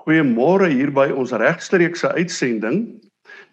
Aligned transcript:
Goeiemôre 0.00 0.70
hier 0.72 0.88
by 0.96 1.10
ons 1.12 1.34
regstreekse 1.36 2.08
uitsending 2.16 2.86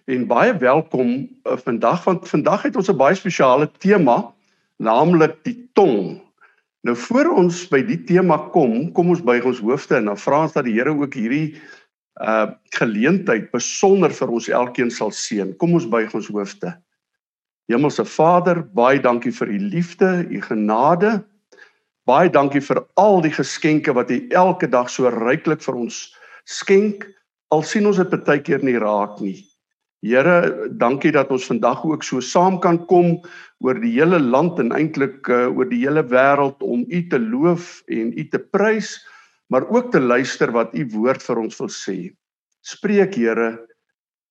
en 0.07 0.21
baie 0.29 0.54
welkom 0.62 1.09
uh, 1.43 1.58
vandag 1.59 2.05
want 2.05 2.29
vandag 2.31 2.62
het 2.63 2.77
ons 2.79 2.88
'n 2.88 2.96
baie 2.96 3.16
spesiale 3.20 3.67
tema 3.83 4.31
naamlik 4.79 5.35
die 5.43 5.67
tong. 5.75 6.21
Nou 6.87 6.95
voor 6.95 7.33
ons 7.35 7.67
by 7.67 7.81
die 7.83 7.99
tema 7.99 8.38
kom, 8.55 8.93
kom 8.95 9.09
ons 9.11 9.23
buig 9.27 9.43
ons 9.43 9.59
hoofde 9.59 9.99
en 9.99 10.07
dan 10.07 10.18
vra 10.18 10.43
ons 10.47 10.55
dat 10.55 10.63
die 10.63 10.77
Here 10.79 10.95
ook 10.95 11.13
hierdie 11.20 11.59
uh 12.23 12.48
geleentheid 12.79 13.52
besonder 13.52 14.09
vir 14.16 14.32
ons 14.32 14.48
elkeen 14.48 14.91
sal 14.91 15.11
seën. 15.11 15.52
Kom 15.57 15.73
ons 15.73 15.89
buig 15.89 16.14
ons 16.16 16.32
hoofde. 16.32 16.71
Hemelse 17.68 18.05
Vader, 18.05 18.64
baie 18.64 19.00
dankie 19.00 19.36
vir 19.36 19.48
u 19.52 19.59
liefde, 19.59 20.23
u 20.32 20.39
genade. 20.41 21.25
Baie 22.07 22.29
dankie 22.29 22.61
vir 22.61 22.86
al 22.95 23.21
die 23.21 23.36
geskenke 23.36 23.91
wat 23.91 24.11
u 24.11 24.27
elke 24.32 24.68
dag 24.68 24.89
so 24.89 25.11
ryklik 25.11 25.59
vir 25.61 25.75
ons 25.75 26.16
skenk. 26.48 27.05
Al 27.52 27.63
sien 27.63 27.88
ons 27.88 27.99
dit 27.99 28.17
baie 28.27 28.41
keer 28.44 28.63
nie 28.66 28.80
raak 28.80 29.22
nie. 29.23 29.38
Here, 30.05 30.70
dankie 30.77 31.12
dat 31.12 31.31
ons 31.34 31.48
vandag 31.49 31.81
ook 31.88 32.03
so 32.05 32.22
saam 32.22 32.59
kan 32.62 32.77
kom 32.88 33.16
oor 33.66 33.80
die 33.81 33.95
hele 33.95 34.20
land 34.22 34.59
en 34.62 34.70
eintlik 34.75 35.25
uh, 35.34 35.48
oor 35.49 35.66
die 35.72 35.81
hele 35.81 36.03
wêreld 36.05 36.62
om 36.62 36.86
U 36.86 36.99
te 37.09 37.17
loof 37.20 37.80
en 37.89 38.12
U 38.13 38.27
te 38.30 38.39
prys, 38.39 38.94
maar 39.49 39.66
ook 39.73 39.89
te 39.91 39.99
luister 39.99 40.53
wat 40.53 40.75
U 40.77 40.86
woord 40.94 41.25
vir 41.25 41.41
ons 41.41 41.58
wil 41.63 41.72
sê. 41.73 41.98
Spreek 42.61 43.17
Here, 43.17 43.55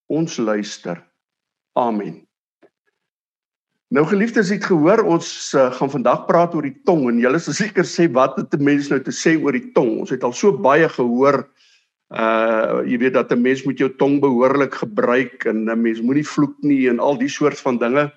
ons 0.06 0.38
luister. 0.38 1.02
Amen. 1.74 2.22
Nou 3.90 4.06
geliefdes, 4.06 4.52
het 4.54 4.64
gehoor 4.66 5.02
ons 5.02 5.26
uh, 5.54 5.68
gaan 5.74 5.90
vandag 5.90 6.24
praat 6.30 6.54
oor 6.54 6.66
die 6.66 6.78
tong 6.86 7.08
en 7.10 7.20
julle 7.22 7.42
sal 7.42 7.58
seker 7.58 7.86
sê 7.86 8.06
wat 8.12 8.38
het 8.38 8.54
'n 8.54 8.64
mens 8.64 8.90
nou 8.90 9.02
te 9.02 9.14
sê 9.14 9.34
oor 9.34 9.54
die 9.54 9.72
tong? 9.74 9.98
Ons 10.06 10.14
het 10.14 10.22
al 10.22 10.34
so 10.34 10.54
baie 10.54 10.88
gehoor 10.88 11.42
uh 11.42 11.65
jy 12.10 12.98
weet 12.98 13.14
dat 13.14 13.32
'n 13.32 13.42
mens 13.42 13.64
moet 13.64 13.78
jou 13.78 13.90
tong 13.96 14.20
behoorlik 14.20 14.74
gebruik 14.74 15.44
en 15.44 15.70
'n 15.70 15.80
mens 15.80 16.00
moenie 16.00 16.26
vloek 16.26 16.54
nie 16.62 16.88
en 16.88 16.98
al 16.98 17.18
die 17.18 17.28
soort 17.28 17.58
van 17.58 17.78
dinge. 17.78 18.12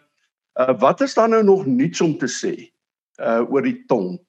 Uh 0.60 0.80
wat 0.80 1.02
is 1.02 1.14
daar 1.14 1.30
nou 1.30 1.44
nog 1.44 1.66
niets 1.66 2.02
om 2.02 2.18
te 2.18 2.28
sê 2.28 2.70
uh 3.18 3.42
oor 3.50 3.62
die 3.62 3.84
tong? 3.88 4.20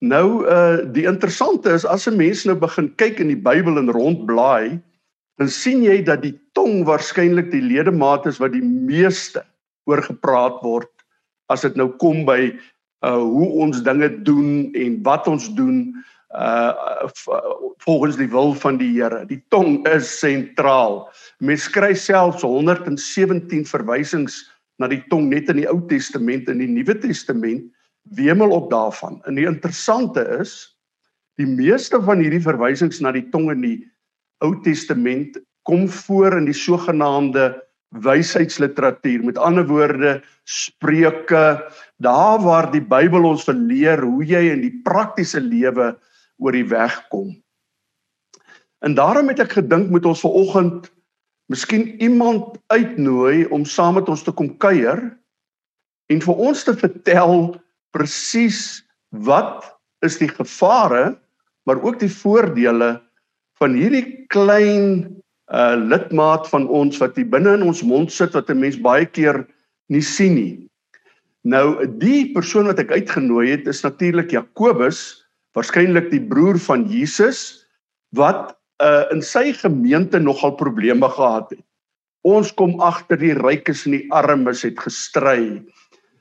Nou 0.00 0.44
uh 0.46 0.92
die 0.92 1.06
interessante 1.06 1.72
is 1.72 1.86
as 1.86 2.06
'n 2.06 2.16
mens 2.16 2.44
nou 2.44 2.56
begin 2.56 2.94
kyk 2.96 3.18
in 3.20 3.28
die 3.28 3.42
Bybel 3.42 3.78
en 3.78 3.90
rondblaai, 3.90 4.80
dan 5.38 5.48
sien 5.48 5.82
jy 5.82 6.02
dat 6.02 6.22
die 6.22 6.38
tong 6.52 6.84
waarskynlik 6.84 7.50
die 7.50 7.62
ledemaat 7.62 8.26
is 8.26 8.38
wat 8.38 8.52
die 8.52 8.64
meeste 8.64 9.44
oor 9.86 10.02
gepraat 10.02 10.62
word 10.62 10.90
as 11.48 11.62
dit 11.62 11.76
nou 11.76 11.88
kom 11.96 12.24
by 12.24 12.52
uh 13.06 13.22
hoe 13.22 13.48
ons 13.64 13.82
dinge 13.82 14.22
doen 14.22 14.70
en 14.74 15.02
wat 15.02 15.28
ons 15.28 15.54
doen 15.54 15.94
uh 16.36 17.08
volgens 17.78 18.16
die 18.16 18.28
wil 18.28 18.52
van 18.54 18.76
die 18.76 18.90
Here. 18.92 19.24
Die 19.26 19.40
tong 19.48 19.86
is 19.88 20.10
sentraal. 20.18 21.06
Mens 21.40 21.68
kry 21.72 21.94
selfs 21.94 22.42
117 22.42 23.64
verwysings 23.64 24.42
na 24.78 24.88
die 24.90 25.00
tong 25.08 25.28
net 25.30 25.48
in 25.48 25.62
die 25.62 25.68
Ou 25.70 25.80
Testament 25.88 26.50
en 26.50 26.60
die 26.60 26.68
Nuwe 26.68 26.98
Testament 27.00 27.64
wemel 28.18 28.52
op 28.52 28.68
daarvan. 28.70 29.22
En 29.24 29.38
die 29.38 29.46
interessante 29.48 30.24
is 30.38 30.74
die 31.40 31.46
meeste 31.46 32.00
van 32.02 32.20
hierdie 32.20 32.42
verwysings 32.42 33.00
na 33.00 33.12
die 33.14 33.24
tong 33.32 33.48
in 33.54 33.62
die 33.64 33.78
Ou 34.44 34.52
Testament 34.66 35.38
kom 35.68 35.88
voor 35.88 36.36
in 36.36 36.48
die 36.48 36.56
sogenaamde 36.56 37.54
wysheidsliteratuur. 38.04 39.24
Met 39.24 39.38
ander 39.40 39.66
woorde, 39.68 40.18
Spreuke, 40.44 41.62
daar 42.04 42.42
waar 42.44 42.68
die 42.72 42.84
Bybel 42.84 43.24
ons 43.24 43.46
verleer 43.48 44.02
hoe 44.04 44.24
jy 44.24 44.44
in 44.52 44.62
die 44.66 44.74
praktiese 44.84 45.40
lewe 45.40 45.94
oor 46.38 46.54
die 46.54 46.66
weg 46.68 46.94
kom. 47.12 47.32
En 48.84 48.94
daarom 48.94 49.28
het 49.28 49.42
ek 49.42 49.58
gedink 49.58 49.90
moet 49.90 50.06
ons 50.06 50.22
vanoggend 50.22 50.90
miskien 51.50 51.96
iemand 52.02 52.58
uitnooi 52.70 53.46
om 53.54 53.64
saam 53.64 53.96
met 53.98 54.08
ons 54.08 54.22
te 54.22 54.32
kom 54.32 54.52
kuier 54.62 55.00
en 56.12 56.20
vir 56.24 56.42
ons 56.48 56.64
te 56.64 56.74
vertel 56.76 57.56
presies 57.96 58.84
wat 59.24 59.66
is 60.04 60.20
die 60.20 60.30
gevare 60.30 61.16
maar 61.68 61.80
ook 61.82 61.98
die 62.00 62.12
voordele 62.12 62.96
van 63.58 63.74
hierdie 63.76 64.24
klein 64.32 65.18
uh, 65.52 65.74
lidmaat 65.76 66.48
van 66.48 66.68
ons 66.68 67.00
wat 67.02 67.16
hier 67.18 67.28
binne 67.28 67.56
in 67.58 67.66
ons 67.66 67.82
mond 67.82 68.12
sit 68.12 68.36
wat 68.36 68.50
'n 68.50 68.60
mens 68.60 68.78
baie 68.80 69.06
keer 69.06 69.44
nie 69.88 70.04
sien 70.04 70.34
nie. 70.34 70.68
Nou 71.44 71.86
die 71.98 72.32
persoon 72.32 72.66
wat 72.66 72.78
ek 72.78 72.92
uitgenooi 72.92 73.50
het 73.50 73.66
is 73.66 73.82
natuurlik 73.82 74.30
Jakobus, 74.30 75.24
waarskynlik 75.56 76.10
die 76.10 76.22
broer 76.22 76.58
van 76.58 76.84
Jesus 76.90 77.64
wat 78.16 78.56
uh, 78.82 79.06
in 79.12 79.22
sy 79.24 79.52
gemeente 79.56 80.20
nogal 80.20 80.54
probleme 80.58 81.08
gehad 81.08 81.50
het. 81.54 81.64
Ons 82.26 82.50
kom 82.52 82.76
agter 82.84 83.20
die 83.20 83.34
rykes 83.36 83.86
en 83.86 83.96
die 83.96 84.06
armes 84.14 84.64
het 84.66 84.78
gestry. 84.82 85.62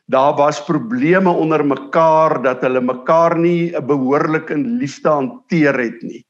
Daar 0.08 0.38
was 0.38 0.62
probleme 0.64 1.30
onder 1.30 1.66
mekaar 1.66 2.38
dat 2.46 2.62
hulle 2.64 2.82
mekaar 2.82 3.36
nie 3.40 3.74
behoorlik 3.76 4.54
in 4.54 4.78
liefde 4.80 5.10
hanteer 5.12 5.76
het 5.76 6.00
nie. 6.06 6.24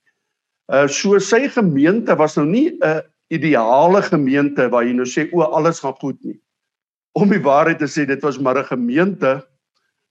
Uh 0.68 0.88
so 0.92 1.20
sy 1.20 1.46
gemeente 1.48 2.16
was 2.18 2.36
nou 2.36 2.46
nie 2.48 2.74
'n 2.82 3.04
ideale 3.30 4.02
gemeente 4.02 4.70
waar 4.72 4.84
jy 4.84 4.94
nou 4.94 5.06
sê 5.06 5.28
o 5.32 5.42
alles 5.42 5.80
gaan 5.80 5.96
goed 6.02 6.18
nie. 6.24 6.40
Om 7.14 7.30
die 7.30 7.44
waarheid 7.44 7.80
te 7.80 7.88
sê, 7.88 8.06
dit 8.06 8.22
was 8.22 8.40
maar 8.40 8.58
'n 8.58 8.66
gemeente 8.66 9.44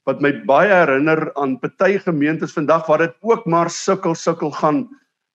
wat 0.06 0.22
my 0.22 0.30
baie 0.46 0.70
herinner 0.70 1.28
aan 1.34 1.56
party 1.58 1.98
gemeentes 2.04 2.54
vandag 2.54 2.86
waar 2.86 3.02
dit 3.02 3.16
ook 3.26 3.46
maar 3.50 3.70
sukkel 3.70 4.14
sukkel 4.14 4.52
gaan 4.54 4.86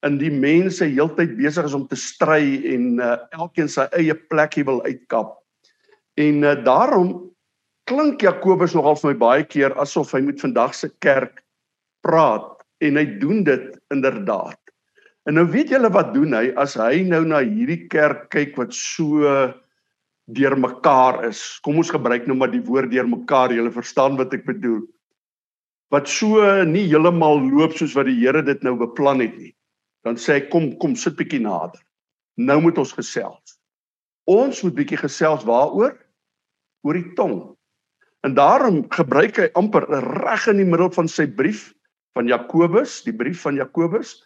in 0.07 0.17
die 0.17 0.31
mense 0.33 0.85
heeltyd 0.87 1.35
besig 1.37 1.67
is 1.67 1.75
om 1.77 1.83
te 1.87 1.99
stry 1.99 2.41
en 2.73 3.01
uh, 3.03 3.17
elkeen 3.37 3.69
sy 3.69 3.85
eie 3.97 4.15
plekkie 4.31 4.63
wil 4.65 4.81
uitkap. 4.87 5.35
En 6.17 6.41
uh, 6.41 6.55
daarom 6.65 7.11
klink 7.89 8.23
Jakobus 8.23 8.73
nogal 8.77 8.97
vir 8.97 9.11
my 9.11 9.17
baie 9.21 9.45
keer 9.45 9.75
asof 9.81 10.15
hy 10.15 10.23
met 10.25 10.41
vandag 10.41 10.73
se 10.77 10.89
kerk 11.03 11.43
praat 12.05 12.63
en 12.81 12.97
hy 12.97 13.05
doen 13.21 13.43
dit 13.45 13.67
inderdaad. 13.93 14.57
En 15.29 15.37
nou 15.37 15.45
weet 15.51 15.69
julle 15.69 15.91
wat 15.93 16.15
doen 16.15 16.33
hy 16.33 16.47
as 16.57 16.73
hy 16.79 17.03
nou 17.05 17.21
na 17.27 17.43
hierdie 17.45 17.83
kerk 17.91 18.29
kyk 18.33 18.55
wat 18.57 18.73
so 18.73 19.27
deurmekaar 20.29 21.25
is. 21.27 21.59
Kom 21.65 21.79
ons 21.81 21.91
gebruik 21.91 22.27
nou 22.27 22.37
maar 22.37 22.51
die 22.51 22.63
woord 22.63 22.91
deurmekaar. 22.91 23.53
Julle 23.55 23.71
verstaan 23.73 24.17
wat 24.19 24.33
ek 24.33 24.45
bedoel. 24.45 24.83
Wat 25.91 26.07
so 26.07 26.39
nie 26.67 26.85
heeltemal 26.87 27.41
loop 27.49 27.75
soos 27.75 27.95
wat 27.97 28.07
die 28.07 28.19
Here 28.19 28.43
dit 28.45 28.61
nou 28.63 28.77
beplan 28.79 29.23
het 29.23 29.33
nie. 29.37 29.53
Dan 30.05 30.17
sê 30.17 30.39
hy 30.39 30.45
kom 30.53 30.71
kom 30.81 30.95
sit 30.95 31.17
bietjie 31.19 31.41
nader. 31.43 31.81
Nou 32.39 32.61
moet 32.63 32.77
ons 32.81 32.93
gesels. 32.95 33.57
Ons 34.29 34.61
moet 34.63 34.77
bietjie 34.77 35.01
gesels 35.01 35.43
waaroor? 35.47 35.97
Oor 36.87 36.97
die 36.97 37.11
tong. 37.17 37.57
En 38.25 38.37
daarom 38.37 38.85
gebruik 38.93 39.37
hy 39.41 39.49
amper 39.57 39.87
reg 40.21 40.47
in 40.49 40.61
die 40.61 40.67
middel 40.67 40.91
van 40.93 41.09
sy 41.09 41.25
brief 41.25 41.71
van 42.15 42.27
Jakobus, 42.29 43.01
die 43.05 43.15
brief 43.15 43.41
van 43.45 43.57
Jakobus, 43.57 44.19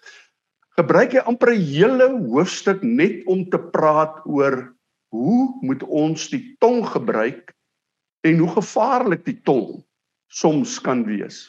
gebruik 0.76 1.16
hy 1.16 1.24
amper 1.24 1.54
'n 1.54 1.62
hele 1.62 2.08
hoofstuk 2.28 2.84
net 2.84 3.24
om 3.28 3.48
te 3.50 3.60
praat 3.60 4.20
oor 4.26 4.75
hoe 5.16 5.58
moet 5.62 5.84
ons 5.84 6.28
die 6.30 6.44
tong 6.60 6.84
gebruik 6.88 7.54
en 8.28 8.42
hoe 8.42 8.52
gevaarlik 8.58 9.24
die 9.26 9.40
tong 9.48 9.84
soms 10.28 10.80
kan 10.82 11.06
wees. 11.08 11.48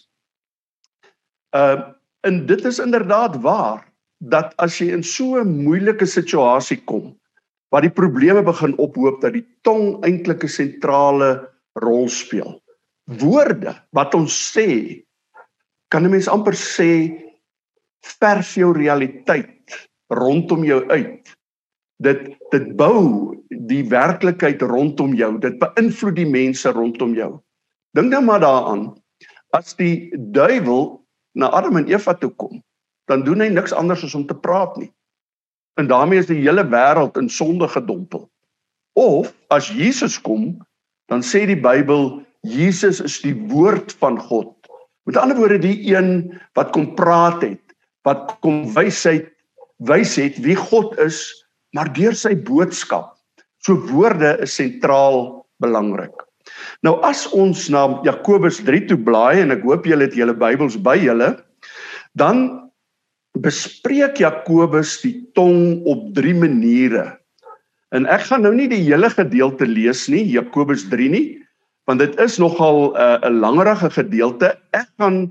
Uh 1.57 1.93
en 2.27 2.41
dit 2.47 2.65
is 2.67 2.81
inderdaad 2.83 3.37
waar 3.39 3.85
dat 4.19 4.51
as 4.59 4.81
jy 4.81 4.89
in 4.91 5.05
so 5.07 5.39
'n 5.39 5.63
moeilike 5.63 6.07
situasie 6.07 6.81
kom 6.91 7.15
waar 7.71 7.85
die 7.85 7.93
probleme 7.93 8.43
begin 8.43 8.75
ophoop 8.83 9.21
dat 9.23 9.37
die 9.37 9.47
tong 9.63 10.03
eintlik 10.07 10.43
'n 10.45 10.49
sentrale 10.49 11.31
rol 11.75 12.09
speel. 12.09 12.63
Woorde 13.05 13.77
wat 13.93 14.15
ons 14.15 14.33
sê 14.33 15.05
kan 15.89 16.05
'n 16.05 16.11
mens 16.11 16.29
amper 16.29 16.55
sê 16.55 17.15
vers 18.19 18.55
jou 18.55 18.73
realiteit 18.73 19.89
rondom 20.09 20.65
jou 20.65 20.89
uit. 20.89 21.36
Dit 22.03 22.29
dit 22.53 22.67
bou 22.77 23.35
die 23.49 23.83
werklikheid 23.89 24.63
rondom 24.63 25.15
jou. 25.17 25.37
Dit 25.41 25.59
beïnvloed 25.63 26.17
die 26.19 26.29
mense 26.29 26.71
rondom 26.77 27.15
jou. 27.17 27.33
Dink 27.97 28.13
nou 28.13 28.23
maar 28.25 28.43
daaraan. 28.45 28.91
As 29.57 29.77
die 29.79 30.13
duiwel 30.37 30.99
na 31.39 31.51
Adam 31.57 31.81
en 31.81 31.89
Eva 31.89 32.15
toe 32.15 32.33
kom, 32.37 32.61
dan 33.09 33.25
doen 33.25 33.41
hy 33.41 33.49
niks 33.53 33.73
anders 33.73 34.05
as 34.05 34.17
om 34.19 34.27
te 34.27 34.37
praat 34.37 34.77
nie. 34.77 34.91
En 35.81 35.89
daarmee 35.89 36.21
is 36.21 36.29
die 36.29 36.41
hele 36.43 36.65
wêreld 36.69 37.17
in 37.21 37.29
sonde 37.33 37.69
gedompel. 37.69 38.27
Of 38.97 39.33
as 39.53 39.69
Jesus 39.69 40.17
kom, 40.21 40.57
dan 41.13 41.23
sê 41.23 41.45
die 41.49 41.61
Bybel 41.61 42.23
Jesus 42.47 43.01
is 43.01 43.21
die 43.25 43.35
woord 43.51 43.93
van 44.01 44.19
God. 44.21 44.53
Met 45.07 45.19
ander 45.21 45.37
woorde 45.39 45.61
die 45.63 45.79
een 45.95 46.33
wat 46.59 46.73
kom 46.75 46.95
praat 46.99 47.43
het 47.45 47.63
wat 48.07 48.37
kom 48.45 48.63
wysheid 48.75 49.27
wys 49.83 50.15
het 50.17 50.39
wie 50.45 50.55
God 50.57 50.95
is, 51.03 51.19
maar 51.75 51.91
deur 51.97 52.15
sy 52.15 52.35
boodskap. 52.35 53.17
So 53.65 53.79
woorde 53.91 54.37
is 54.45 54.55
sentraal 54.55 55.47
belangrik. 55.63 56.15
Nou 56.87 56.99
as 57.07 57.27
ons 57.35 57.67
na 57.73 57.89
Jakobus 58.07 58.61
3 58.67 58.87
toe 58.91 58.99
blaai 59.01 59.43
en 59.43 59.55
ek 59.55 59.65
hoop 59.67 59.89
julle 59.89 60.07
het 60.07 60.15
julle 60.15 60.37
Bybels 60.37 60.79
by 60.79 60.95
julle, 61.01 61.35
dan 62.15 62.47
bespreek 63.43 64.21
Jakobus 64.23 65.01
die 65.03 65.17
tong 65.37 65.83
op 65.89 66.13
drie 66.17 66.35
maniere. 66.37 67.17
En 67.95 68.07
ek 68.11 68.29
gaan 68.31 68.45
nou 68.47 68.55
nie 68.57 68.69
die 68.71 68.83
hele 68.87 69.11
gedeelte 69.13 69.67
lees 69.69 70.07
nie, 70.13 70.25
Jakobus 70.31 70.87
3 70.93 71.11
nie, 71.13 71.27
want 71.87 72.03
dit 72.03 72.15
is 72.23 72.39
nogal 72.43 72.93
'n 72.93 72.97
uh, 72.99 73.19
'n 73.31 73.41
langerige 73.41 73.91
gedeelte. 73.91 74.55
Ek 74.75 74.89
gaan 74.99 75.31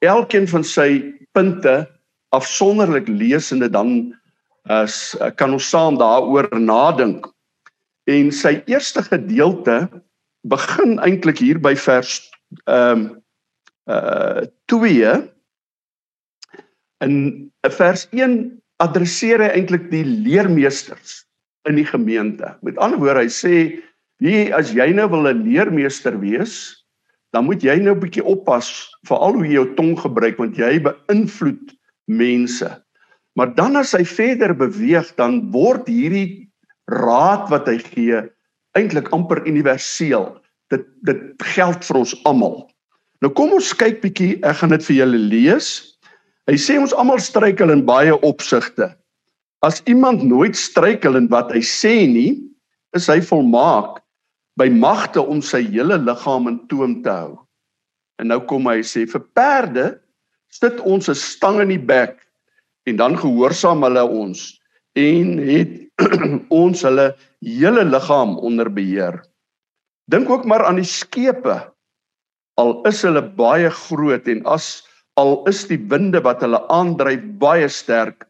elkeen 0.00 0.46
van 0.46 0.64
sy 0.64 1.02
punte 1.34 1.86
afsonderlik 2.30 3.08
lees 3.08 3.50
en 3.52 3.58
dit 3.58 3.72
dan 3.72 4.14
as 4.72 5.14
uh, 5.20 5.30
kan 5.30 5.52
ons 5.54 5.68
saam 5.70 5.98
daaroor 5.98 6.48
nadink. 6.58 7.26
En 8.10 8.30
sy 8.34 8.58
eerste 8.70 9.02
gedeelte 9.02 9.86
begin 10.46 10.98
eintlik 11.02 11.42
hier 11.42 11.58
by 11.62 11.74
vers 11.78 12.20
ehm 12.66 13.06
um, 13.06 13.06
uh 13.86 14.42
2 14.66 15.14
in 17.06 17.14
vers 17.76 18.06
1 18.10 18.32
adresseer 18.82 19.44
hy 19.44 19.50
eintlik 19.54 19.86
die 19.92 20.02
leermeesters 20.04 21.20
in 21.70 21.78
die 21.78 21.86
gemeente. 21.86 22.50
Met 22.66 22.78
ander 22.82 22.98
woorde, 22.98 23.26
hy 23.26 23.30
sê, 23.30 23.54
"Wie 24.18 24.54
as 24.54 24.72
jy 24.72 24.92
nou 24.92 25.08
wil 25.10 25.28
'n 25.28 25.44
leermeester 25.44 26.18
wees, 26.20 26.84
dan 27.32 27.44
moet 27.44 27.62
jy 27.62 27.76
nou 27.78 27.94
'n 27.94 28.00
bietjie 28.00 28.24
oppas 28.24 28.90
veral 29.06 29.34
hoe 29.34 29.46
jy 29.46 29.52
jou 29.52 29.74
tong 29.74 29.96
gebruik 29.98 30.38
want 30.38 30.56
jy 30.56 30.80
beïnvloed 30.80 31.74
mense." 32.06 32.85
Maar 33.36 33.52
dan 33.54 33.76
as 33.76 33.92
hy 33.92 34.04
verder 34.08 34.54
beweeg, 34.56 35.08
dan 35.20 35.42
word 35.52 35.88
hierdie 35.92 36.48
raad 36.88 37.50
wat 37.52 37.68
hy 37.68 37.78
gee 37.82 38.22
eintlik 38.76 39.10
amper 39.16 39.42
universeel. 39.48 40.30
Dit 40.72 40.88
dit 41.08 41.20
geld 41.54 41.84
vir 41.86 42.00
ons 42.02 42.14
almal. 42.28 42.64
Nou 43.24 43.30
kom 43.32 43.54
ons 43.56 43.72
kyk 43.76 44.02
bietjie, 44.02 44.36
ek 44.44 44.60
gaan 44.60 44.74
dit 44.74 44.84
vir 44.88 44.98
julle 45.00 45.20
lees. 45.30 45.68
Hy 46.50 46.56
sê 46.60 46.76
ons 46.80 46.94
almal 46.96 47.20
struikel 47.22 47.72
in 47.72 47.84
baie 47.86 48.14
opsigte. 48.26 48.90
As 49.64 49.80
iemand 49.90 50.22
nooit 50.24 50.56
struikel 50.56 51.16
in 51.18 51.28
wat 51.32 51.52
hy 51.54 51.62
sê 51.64 52.04
nie, 52.08 52.36
is 52.96 53.08
hy 53.10 53.18
volmaak 53.24 54.00
by 54.60 54.68
magte 54.72 55.20
om 55.20 55.42
sy 55.44 55.62
hele 55.64 55.98
liggaam 56.00 56.48
in 56.48 56.60
toom 56.70 57.00
te 57.04 57.12
hou. 57.12 57.34
En 58.20 58.30
nou 58.32 58.40
kom 58.48 58.68
hy 58.70 58.80
sê 58.86 59.04
vir 59.08 59.24
perde 59.36 59.86
sit 60.52 60.80
ons 60.80 61.08
'n 61.08 61.14
stang 61.14 61.60
in 61.60 61.74
die 61.74 61.82
bek 61.82 62.25
en 62.86 62.96
dan 62.96 63.16
gehoorsaam 63.18 63.82
hulle 63.86 64.04
ons 64.04 64.46
en 64.96 65.38
het 65.42 65.74
ons 66.62 66.82
hulle 66.86 67.06
hele 67.44 67.84
liggaam 67.84 68.36
onder 68.38 68.70
beheer. 68.72 69.20
Dink 70.10 70.30
ook 70.30 70.44
maar 70.44 70.64
aan 70.64 70.78
die 70.80 70.88
skepe. 70.88 71.58
Al 72.60 72.78
is 72.88 73.02
hulle 73.04 73.22
baie 73.36 73.70
groot 73.70 74.28
en 74.30 74.44
as 74.48 74.86
al 75.20 75.40
is 75.50 75.64
die 75.68 75.80
winde 75.90 76.22
wat 76.24 76.44
hulle 76.44 76.60
aandryf 76.72 77.24
baie 77.40 77.68
sterk, 77.72 78.26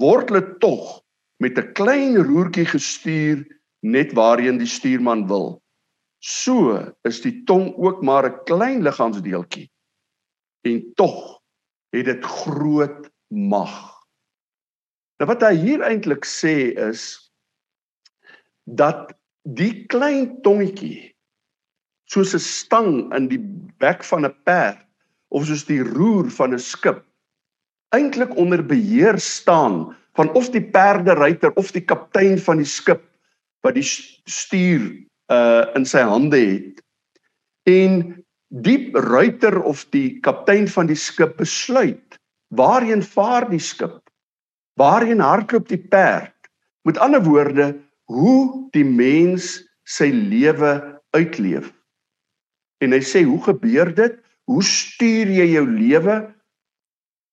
word 0.00 0.30
hulle 0.30 0.56
tog 0.62 1.00
met 1.42 1.58
'n 1.58 1.72
klein 1.74 2.16
roertjie 2.16 2.66
gestuur 2.66 3.44
net 3.82 4.12
waarheen 4.12 4.58
die 4.58 4.68
stuurman 4.68 5.26
wil. 5.28 5.60
So 6.20 6.76
is 7.04 7.20
die 7.20 7.44
tong 7.44 7.74
ook 7.76 8.02
maar 8.02 8.26
'n 8.26 8.44
klein 8.44 8.82
liggaamsdeeltjie 8.82 9.70
en 10.64 10.92
tog 10.94 11.40
het 11.92 12.04
dit 12.04 12.24
groot 12.24 13.09
mag. 13.30 13.74
Nou 15.20 15.28
wat 15.30 15.42
hy 15.44 15.54
hier 15.56 15.82
eintlik 15.86 16.26
sê 16.28 16.72
is 16.80 17.30
dat 18.64 19.12
die 19.48 19.86
klein 19.92 20.40
tongetjie 20.44 21.10
soos 22.10 22.34
'n 22.34 22.42
stang 22.42 22.92
in 23.14 23.28
die 23.28 23.42
bek 23.78 24.04
van 24.04 24.26
'n 24.26 24.34
perd 24.44 24.82
of 25.30 25.46
soos 25.46 25.64
die 25.64 25.82
roer 25.82 26.30
van 26.30 26.54
'n 26.54 26.58
skip 26.58 27.04
eintlik 27.94 28.36
onder 28.36 28.62
beheer 28.66 29.18
staan 29.18 29.96
van 30.18 30.30
of 30.34 30.50
die 30.50 30.62
perderyter 30.62 31.52
of 31.58 31.72
die 31.72 31.84
kaptein 31.84 32.38
van 32.38 32.56
die 32.62 32.68
skip 32.68 33.02
wat 33.62 33.74
die 33.74 33.86
stuur 34.26 34.90
uh 35.30 35.64
in 35.78 35.86
sy 35.86 36.02
hande 36.02 36.38
het 36.38 36.82
en 37.70 38.24
die 38.48 38.90
ruiter 38.92 39.60
of 39.62 39.84
die 39.94 40.18
kaptein 40.20 40.66
van 40.68 40.86
die 40.90 40.98
skip 40.98 41.36
besluit 41.38 42.09
waarheen 42.54 43.02
vaar 43.02 43.48
die 43.50 43.62
skip 43.62 44.00
waarheen 44.80 45.22
hardloop 45.24 45.68
die 45.68 45.82
perd 45.92 46.50
met 46.88 46.98
ander 46.98 47.22
woorde 47.22 47.74
hoe 48.10 48.68
die 48.74 48.86
mens 48.86 49.60
sy 49.84 50.10
lewe 50.10 50.72
uitleef 51.16 51.70
en 52.80 52.96
hy 52.96 53.02
sê 53.04 53.22
hoe 53.28 53.40
gebeur 53.44 53.94
dit 53.94 54.18
Hoe 54.50 54.62
stuur 54.66 55.30
jy 55.30 55.46
jou 55.52 55.66
lewe? 55.68 56.16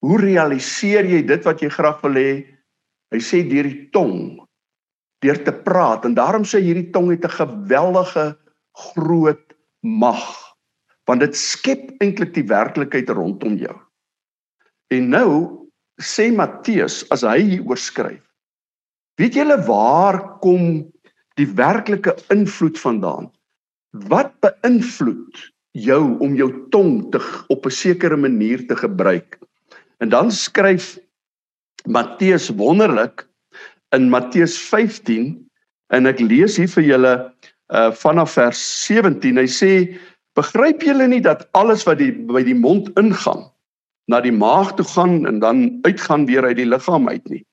Hoe 0.05 0.17
realiseer 0.21 1.07
jy 1.09 1.23
dit 1.25 1.47
wat 1.47 1.63
jy 1.63 1.69
graag 1.73 2.03
wil 2.05 2.19
hê? 2.19 2.33
Hy 3.13 3.21
sê 3.23 3.41
deur 3.47 3.65
die 3.65 3.87
tong, 3.95 4.37
deur 5.25 5.39
te 5.41 5.53
praat 5.65 6.05
en 6.05 6.13
daarom 6.17 6.45
sê 6.45 6.61
hierdie 6.61 6.91
tong 6.93 7.09
het 7.09 7.25
'n 7.25 7.37
geweldige 7.39 8.25
groot 8.93 9.45
mag 9.81 10.25
want 11.07 11.23
dit 11.23 11.35
skep 11.39 11.95
eintlik 12.03 12.33
die 12.35 12.43
werklikheid 12.43 13.09
rondom 13.09 13.55
jou. 13.55 13.73
En 14.93 15.09
nou 15.11 15.31
sê 15.99 16.29
Matteus 16.31 17.01
as 17.11 17.25
hy 17.27 17.39
hier 17.43 17.65
oorskryf. 17.67 18.21
Weet 19.19 19.35
julle 19.35 19.57
waar 19.67 20.19
kom 20.43 20.85
die 21.39 21.47
werklike 21.57 22.13
invloed 22.33 22.77
vandaan? 22.79 23.31
Wat 24.07 24.31
beïnvloed 24.45 25.41
jou 25.77 26.03
om 26.23 26.37
jou 26.37 26.49
tong 26.73 27.09
te 27.11 27.19
op 27.53 27.65
'n 27.65 27.71
sekere 27.73 28.17
manier 28.17 28.67
te 28.67 28.75
gebruik. 28.75 29.39
En 29.99 30.09
dan 30.09 30.31
skryf 30.31 30.97
Matteus 31.85 32.49
wonderlik 32.49 33.27
in 33.91 34.09
Matteus 34.09 34.57
15 34.57 35.49
en 35.89 36.05
ek 36.05 36.19
lees 36.19 36.57
hier 36.57 36.67
vir 36.67 36.83
julle 36.83 37.13
uh 37.73 37.91
vanaf 37.91 38.31
vers 38.31 38.59
17. 38.85 39.37
Hy 39.37 39.47
sê 39.47 39.99
begryp 40.35 40.81
julle 40.81 41.07
nie 41.07 41.21
dat 41.21 41.47
alles 41.51 41.83
wat 41.83 41.97
die 41.97 42.11
by 42.11 42.43
die 42.43 42.55
mond 42.55 42.89
ingaan 42.95 43.51
na 44.07 44.21
die 44.23 44.33
maag 44.33 44.73
toe 44.77 44.85
gaan 44.87 45.25
en 45.27 45.39
dan 45.43 45.79
uitgaan 45.87 46.25
weer 46.25 46.45
uit 46.47 46.57
die 46.59 46.67
liggaam 46.67 47.09
uit 47.09 47.25
nie. 47.29 47.43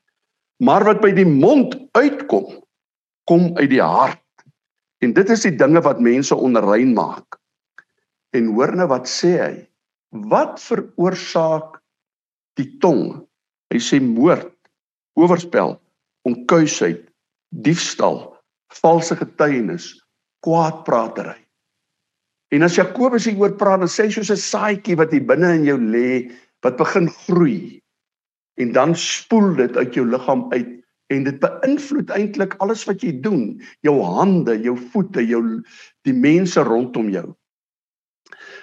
Maar 0.62 0.84
wat 0.86 1.00
by 1.02 1.10
die 1.14 1.26
mond 1.26 1.74
uitkom, 1.98 2.62
kom 3.28 3.50
uit 3.58 3.70
die 3.72 3.82
hart. 3.82 4.22
En 5.02 5.12
dit 5.16 5.30
is 5.30 5.44
die 5.44 5.54
dinge 5.58 5.82
wat 5.84 6.00
mense 6.00 6.36
onrein 6.36 6.94
maak. 6.94 7.38
En 8.34 8.54
hoor 8.54 8.74
nou 8.76 8.86
wat 8.90 9.10
sê 9.10 9.34
hy? 9.38 9.54
Wat 10.30 10.60
veroorsaak 10.62 11.80
die 12.58 12.70
tong? 12.82 13.24
Hy 13.74 13.80
sê 13.82 13.98
moord, 14.02 14.52
oorspel, 15.18 15.74
onkuisheid, 16.28 17.02
diefstal, 17.66 18.20
valse 18.80 19.16
getuienis, 19.18 19.90
kwaadpratery. 20.46 21.40
En 22.54 22.62
as 22.62 22.76
Jakobus 22.78 23.26
hieroor 23.26 23.56
praat, 23.58 23.82
dan 23.82 23.90
sê 23.90 24.06
hy 24.06 24.14
soos 24.14 24.30
'n 24.30 24.38
saadjie 24.38 24.96
wat 24.96 25.10
hier 25.10 25.26
binne 25.26 25.50
in 25.58 25.64
jou 25.66 25.78
lê, 25.78 26.30
wat 26.64 26.80
begin 26.80 27.08
groei. 27.26 27.80
En 28.60 28.72
dan 28.72 28.94
spoel 28.96 29.54
dit 29.58 29.76
uit 29.76 29.94
jou 29.94 30.06
liggaam 30.08 30.48
uit 30.52 30.72
en 31.12 31.24
dit 31.26 31.38
beïnvloed 31.40 32.10
eintlik 32.16 32.54
alles 32.64 32.86
wat 32.88 33.02
jy 33.04 33.12
doen, 33.20 33.60
jou 33.84 33.98
hande, 34.02 34.56
jou 34.64 34.74
voete, 34.92 35.20
jou 35.26 35.42
die 36.08 36.16
mense 36.16 36.60
rondom 36.64 37.10
jou. 37.12 37.28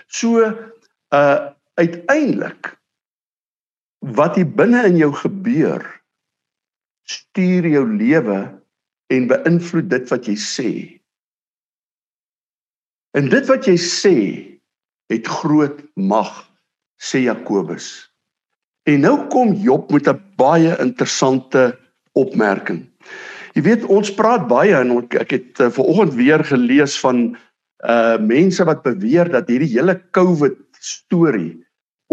So 0.10 0.46
uh 1.14 1.40
uiteindelik 1.80 2.74
wat 4.12 4.36
hier 4.36 4.50
binne 4.60 4.82
in 4.86 4.98
jou 5.00 5.10
gebeur 5.16 5.86
stuur 7.08 7.66
jou 7.72 7.86
lewe 7.88 8.40
en 9.16 9.28
beïnvloed 9.32 9.88
dit 9.90 10.12
wat 10.12 10.28
jy 10.28 10.36
sê. 10.36 10.72
En 13.18 13.32
dit 13.32 13.48
wat 13.50 13.68
jy 13.72 13.78
sê 13.80 14.18
het 15.12 15.28
groot 15.28 15.80
mag 15.96 16.51
sê 17.02 17.24
Jakobus. 17.26 18.12
En 18.90 19.02
nou 19.06 19.16
kom 19.34 19.54
Job 19.54 19.92
met 19.92 20.08
'n 20.08 20.22
baie 20.38 20.78
interessante 20.80 21.78
opmerking. 22.14 22.86
Jy 23.54 23.62
weet 23.62 23.86
ons 23.86 24.14
praat 24.14 24.48
baie 24.48 24.76
en 24.76 25.08
ek 25.10 25.32
het 25.32 25.60
uh, 25.60 25.70
ver 25.70 25.84
oggend 25.84 26.14
weer 26.14 26.44
gelees 26.44 27.00
van 27.00 27.36
uh 27.82 28.18
mense 28.22 28.64
wat 28.64 28.84
beweer 28.84 29.30
dat 29.30 29.50
hierdie 29.50 29.74
hele 29.74 29.98
COVID 30.14 30.58
storie 30.80 31.58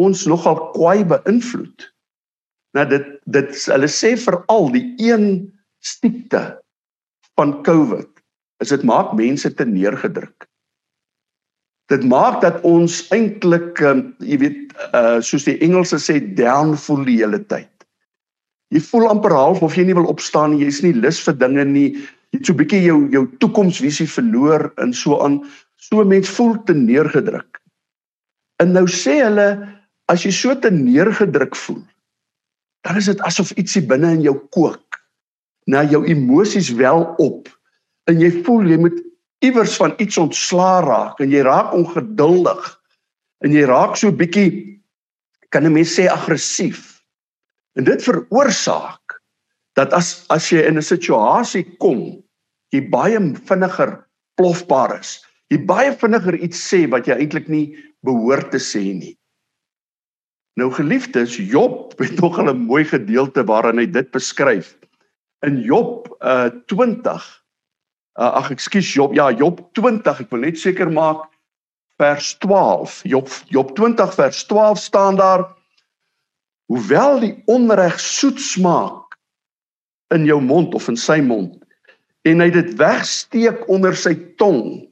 ons 0.00 0.24
nogal 0.26 0.70
kwai 0.72 1.04
beïnvloed. 1.04 1.92
Nou 2.76 2.86
dit 2.88 3.06
dit 3.26 3.50
hulle 3.72 3.90
sê 3.90 4.14
veral 4.16 4.70
die 4.72 4.94
een 4.96 5.52
siekte 5.84 6.58
van 7.36 7.62
COVID 7.62 8.08
is 8.64 8.72
dit 8.74 8.82
maak 8.82 9.12
mense 9.18 9.50
te 9.54 9.64
neergedruk. 9.64 10.48
Dit 11.88 12.04
maak 12.04 12.42
dat 12.44 12.60
ons 12.68 13.00
eintlik 13.14 13.80
um, 13.80 14.02
jy 14.20 14.38
weet 14.42 14.74
uh 14.92 15.18
soos 15.24 15.46
die 15.48 15.56
Engelse 15.64 15.98
sê 16.02 16.18
down 16.36 16.74
voel 16.76 17.06
die 17.08 17.16
hele 17.22 17.40
tyd. 17.48 17.70
Jy 18.74 18.82
voel 18.90 19.08
amper 19.08 19.32
half 19.32 19.62
of 19.64 19.76
jy 19.76 19.86
nie 19.88 19.96
wil 19.96 20.10
opstaan 20.12 20.52
nie, 20.52 20.66
jy's 20.66 20.82
nie 20.84 20.92
lus 20.92 21.20
vir 21.24 21.38
dinge 21.40 21.64
nie, 21.64 21.88
jy 22.32 22.40
het 22.40 22.46
so 22.46 22.52
'n 22.52 22.60
bietjie 22.60 22.82
jou 22.84 22.98
jou 23.14 23.24
toekomsvisie 23.40 24.06
verloor 24.06 24.68
en 24.76 24.92
so 24.92 25.16
aan 25.24 25.40
so 25.80 26.04
mens 26.04 26.28
voel 26.28 26.56
te 26.68 26.74
neergedruk. 26.76 27.60
En 28.60 28.72
nou 28.76 28.84
sê 28.84 29.22
hulle 29.24 29.48
as 30.12 30.24
jy 30.24 30.32
so 30.32 30.54
te 30.54 30.70
neergedruk 30.70 31.56
voel, 31.56 31.82
dan 32.84 32.96
is 32.96 33.08
dit 33.08 33.20
asof 33.20 33.52
ietsie 33.56 33.82
binne 33.86 34.12
in 34.12 34.22
jou 34.22 34.36
kook. 34.52 35.00
Na 35.66 35.84
jou 35.84 36.04
emosies 36.04 36.68
wel 36.76 37.04
op 37.18 37.48
en 38.08 38.20
jy 38.20 38.30
voel 38.44 38.68
jy 38.68 38.76
moet 38.76 39.07
iewers 39.44 39.76
van 39.76 39.94
iets 40.02 40.18
ontslaa 40.18 40.80
raak 40.82 41.20
en 41.22 41.30
jy 41.30 41.42
raak 41.46 41.72
ongeduldig 41.76 42.62
en 43.44 43.54
jy 43.54 43.64
raak 43.70 43.96
so 43.96 44.10
bietjie 44.12 44.80
kan 45.54 45.64
'n 45.64 45.72
mens 45.72 45.94
sê 45.94 46.08
aggressief. 46.10 47.02
En 47.78 47.84
dit 47.84 48.02
veroorsaak 48.02 49.20
dat 49.78 49.92
as 49.92 50.26
as 50.28 50.50
jy 50.50 50.66
in 50.66 50.78
'n 50.78 50.82
situasie 50.82 51.64
kom, 51.78 52.22
jy 52.72 52.82
baie 52.90 53.18
vinniger 53.48 54.04
plofbaar 54.36 54.98
is. 55.00 55.24
Jy 55.50 55.64
baie 55.64 55.92
vinniger 55.92 56.34
iets 56.34 56.58
sê 56.58 56.88
wat 56.90 57.06
jy 57.06 57.14
eintlik 57.14 57.48
nie 57.48 57.76
behoort 58.04 58.50
te 58.50 58.58
sê 58.58 58.82
nie. 58.92 59.16
Nou 60.58 60.70
geliefdes, 60.74 61.36
Job 61.36 61.94
het 62.02 62.20
nog 62.20 62.38
'n 62.38 62.66
mooi 62.66 62.84
gedeelte 62.84 63.44
waarin 63.44 63.78
hy 63.78 63.86
dit 63.86 64.10
beskryf. 64.10 64.76
In 65.46 65.62
Job 65.62 66.08
uh 66.20 66.50
20 66.66 67.44
uh, 68.18 68.32
ag 68.40 68.50
ekskuus 68.54 68.90
Job, 68.94 69.14
ja, 69.14 69.30
Job 69.30 69.62
20, 69.78 70.24
ek 70.24 70.32
wil 70.34 70.44
net 70.46 70.58
seker 70.60 70.90
maak 70.90 71.26
vers 71.98 72.34
12. 72.44 73.02
Job 73.10 73.30
Job 73.54 73.74
20 73.78 74.14
vers 74.18 74.42
12 74.50 74.82
staan 74.82 75.18
daar 75.20 75.46
Hoewel 76.68 77.22
die 77.22 77.34
onreg 77.48 77.96
soet 78.02 78.40
smaak 78.44 79.16
in 80.12 80.26
jou 80.28 80.40
mond 80.44 80.74
of 80.76 80.88
in 80.92 80.98
sy 81.00 81.20
mond 81.24 81.56
en 82.28 82.42
hy 82.42 82.50
dit 82.52 82.74
wegsteek 82.80 83.64
onder 83.72 83.96
sy 83.96 84.14
tong 84.40 84.84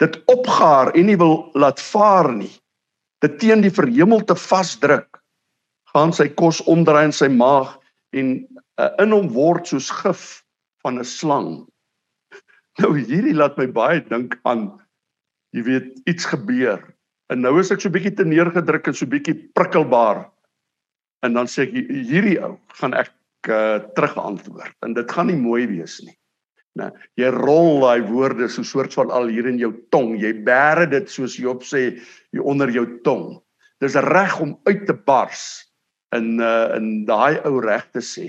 dit 0.00 0.16
opgaar 0.32 0.92
en 0.96 1.08
nie 1.08 1.18
wil 1.20 1.38
laat 1.58 1.80
vaar 1.82 2.30
nie 2.32 2.52
dit 3.24 3.38
teen 3.42 3.64
die 3.64 3.72
verhemelte 3.72 4.36
vasdruk 4.38 5.20
gaan 5.92 6.12
sy 6.16 6.28
kos 6.40 6.62
omdraai 6.68 7.08
in 7.10 7.16
sy 7.16 7.28
maag 7.32 7.76
en 8.16 8.34
uh, 8.80 8.92
in 9.02 9.12
hom 9.12 9.28
word 9.36 9.68
soos 9.68 9.90
gif 10.02 10.26
van 10.84 11.00
'n 11.00 11.08
slang 11.08 11.50
nou 12.82 12.94
hierdie 12.98 13.36
laat 13.36 13.58
my 13.60 13.68
baie 13.72 14.02
dink 14.08 14.38
aan 14.48 14.68
jy 15.56 15.64
weet 15.66 16.10
iets 16.10 16.28
gebeur 16.28 16.82
en 17.32 17.42
nou 17.42 17.56
is 17.60 17.72
ek 17.74 17.82
so 17.82 17.92
bietjie 17.92 18.14
te 18.18 18.26
neergedruk 18.28 18.90
en 18.90 18.96
so 18.96 19.08
bietjie 19.10 19.36
prikkelbaar 19.56 20.26
en 21.26 21.38
dan 21.38 21.50
sê 21.50 21.66
ek 21.66 21.74
hierdie 22.10 22.38
ou 22.44 22.56
gaan 22.80 22.94
ek 22.96 23.12
uh, 23.50 23.82
terugantwoord 23.96 24.86
en 24.86 24.94
dit 24.96 25.12
gaan 25.12 25.30
nie 25.30 25.40
mooi 25.40 25.64
wees 25.70 25.98
nie. 26.04 26.14
Nou, 26.76 26.90
jy 27.16 27.30
rol 27.32 27.80
daai 27.80 28.04
woorde 28.04 28.50
so 28.52 28.66
soort 28.66 28.94
van 28.98 29.12
al 29.14 29.30
hier 29.32 29.46
in 29.48 29.56
jou 29.56 29.72
tong. 29.94 30.12
Jy 30.20 30.34
bære 30.44 30.84
dit 30.92 31.08
soos 31.08 31.38
Job 31.40 31.64
sê 31.64 31.86
hier 31.96 32.44
onder 32.44 32.68
jou 32.74 32.84
tong. 33.06 33.38
Dis 33.80 33.96
reg 34.04 34.36
om 34.44 34.52
uit 34.68 34.84
te 34.88 34.96
bars 35.08 35.46
in 36.16 36.36
uh 36.40 36.76
in 36.76 37.06
daai 37.08 37.40
ou 37.48 37.62
reg 37.64 37.88
te 37.96 38.04
sê. 38.04 38.28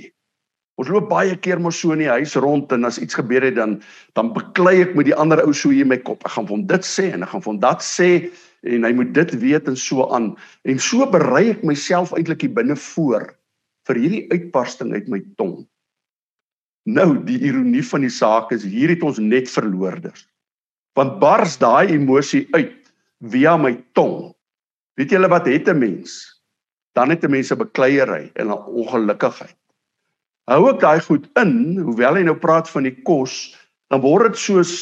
Ons 0.77 0.91
loop 0.93 1.07
baie 1.09 1.33
keer 1.41 1.57
mos 1.57 1.79
so 1.81 1.95
in 1.95 2.03
die 2.03 2.11
huis 2.11 2.35
rond 2.37 2.71
en 2.75 2.85
as 2.85 2.99
iets 3.01 3.17
gebeur 3.17 3.41
het 3.47 3.55
dan 3.57 3.79
dan 4.17 4.29
beklei 4.35 4.83
ek 4.83 4.93
met 4.97 5.07
die 5.09 5.15
ander 5.17 5.41
ou 5.41 5.53
so 5.53 5.73
hier 5.73 5.87
in 5.87 5.89
my 5.89 5.97
kop. 5.97 6.21
Ek 6.21 6.35
gaan 6.35 6.45
vir 6.45 6.57
hom 6.57 6.67
dit 6.69 6.85
sê 6.85 7.07
en 7.15 7.25
ek 7.25 7.33
gaan 7.33 7.43
vir 7.45 7.51
hom 7.55 7.63
dat 7.63 7.81
sê 7.85 8.09
en 8.67 8.85
hy 8.85 8.93
moet 8.93 9.09
dit 9.15 9.33
weet 9.41 9.71
en 9.71 9.79
so 9.79 10.05
aan 10.13 10.31
en 10.69 10.81
so 10.81 11.07
berei 11.09 11.47
ek 11.55 11.65
myself 11.65 12.13
eintlik 12.13 12.45
hier 12.45 12.53
binne 12.53 12.77
voor 12.93 13.25
vir 13.89 14.01
hierdie 14.03 14.23
uitbarsting 14.29 14.93
uit 14.93 15.09
my 15.09 15.23
tong. 15.41 15.65
Nou 16.87 17.09
die 17.25 17.39
ironie 17.49 17.83
van 17.89 18.05
die 18.05 18.13
saak 18.13 18.53
is 18.53 18.65
hier 18.67 18.93
het 18.93 19.03
ons 19.03 19.17
net 19.19 19.49
verloorders. 19.49 20.27
Want 20.97 21.17
bars 21.21 21.57
daai 21.61 21.89
emosie 21.93 22.45
uit 22.53 22.75
via 23.33 23.57
my 23.57 23.73
tong. 23.97 24.35
Weet 24.97 25.13
julle 25.13 25.29
wat 25.29 25.49
het 25.49 25.69
'n 25.69 25.79
mens? 25.79 26.21
Dan 26.93 27.09
het 27.09 27.25
'n 27.25 27.31
mens 27.31 27.51
'n 27.51 27.57
bekleierery 27.57 28.31
en 28.35 28.47
'n 28.47 28.65
ongelukkigheid. 28.81 29.57
Hou 30.47 30.69
ek 30.71 30.79
daai 30.79 30.99
goed 31.03 31.27
in, 31.39 31.77
hoewel 31.83 32.15
hy 32.15 32.23
nou 32.23 32.37
praat 32.39 32.69
van 32.71 32.87
die 32.87 32.95
kos, 33.03 33.55
dan 33.91 34.01
word 34.01 34.31
dit 34.31 34.39
soos 34.39 34.75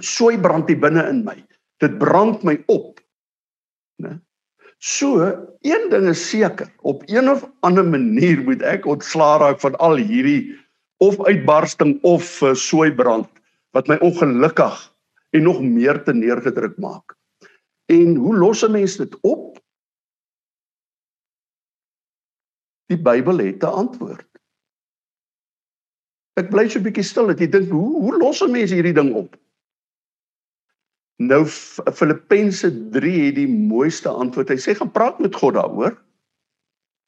sooi 0.00 0.36
brand 0.40 0.68
hier 0.70 0.78
binne 0.80 1.02
in 1.10 1.24
my 1.26 1.36
dit 1.80 1.98
brand 1.98 2.44
my 2.44 2.56
op. 2.68 3.00
Né? 4.02 4.18
So, 4.78 5.24
een 5.60 5.88
ding 5.92 6.08
is 6.08 6.22
seker, 6.30 6.70
op 6.80 7.02
een 7.06 7.28
of 7.28 7.44
ander 7.60 7.84
manier 7.84 8.40
moet 8.44 8.62
ek 8.64 8.88
ontslaa 8.88 9.38
raak 9.42 9.60
van 9.60 9.76
al 9.76 9.96
hierdie 10.00 10.56
of 11.04 11.20
uitbarsting 11.24 11.98
of 12.04 12.28
uh, 12.44 12.54
sooibrand 12.56 13.28
wat 13.76 13.88
my 13.88 13.96
ongelukkig 14.04 14.78
en 15.36 15.44
nog 15.46 15.60
meer 15.64 16.02
te 16.04 16.12
neergedruk 16.16 16.76
maak. 16.80 17.16
En 17.92 18.16
hoe 18.16 18.36
los 18.36 18.64
'n 18.64 18.72
mens 18.72 18.96
dit 18.96 19.16
op? 19.20 19.58
Die 22.88 22.98
Bybel 22.98 23.38
het 23.38 23.62
'n 23.62 23.76
antwoord. 23.84 24.29
Ek 26.40 26.50
bly 26.52 26.68
so 26.68 26.78
'n 26.80 26.86
bietjie 26.88 27.04
stil 27.04 27.28
dat 27.28 27.40
jy 27.40 27.50
dink 27.52 27.70
hoe 27.74 28.00
hoe 28.02 28.18
los 28.18 28.40
'n 28.42 28.52
mens 28.52 28.72
hierdie 28.72 28.96
ding 28.96 29.12
op? 29.14 29.36
Nou 31.20 31.44
Filippense 31.44 32.70
3 32.96 33.26
het 33.26 33.36
die 33.36 33.48
mooiste 33.48 34.08
antwoord. 34.08 34.48
Hy 34.48 34.56
sê 34.56 34.74
gaan 34.76 34.92
praat 34.92 35.20
met 35.20 35.36
God 35.36 35.54
daaroor. 35.54 35.98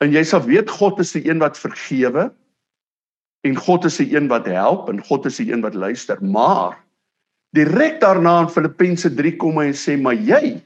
En 0.05 0.13
jy 0.13 0.23
sal 0.27 0.43
weet 0.45 0.71
God 0.71 1.01
is 1.01 1.15
die 1.17 1.25
een 1.29 1.41
wat 1.41 1.57
vergewe 1.57 2.29
en 3.47 3.57
God 3.57 3.87
is 3.89 3.97
die 3.97 4.11
een 4.13 4.29
wat 4.29 4.47
help 4.47 4.91
en 4.93 5.01
God 5.01 5.27
is 5.27 5.39
die 5.41 5.49
een 5.53 5.63
wat 5.65 5.75
luister. 5.75 6.21
Maar 6.21 6.77
direk 7.57 8.01
daarna 8.03 8.43
in 8.45 8.53
Filippense 8.53 9.09
3 9.15 9.37
kom 9.41 9.59
hy 9.63 9.71
en 9.71 9.79
sê 9.79 9.97
maar 9.97 10.19
jy 10.19 10.61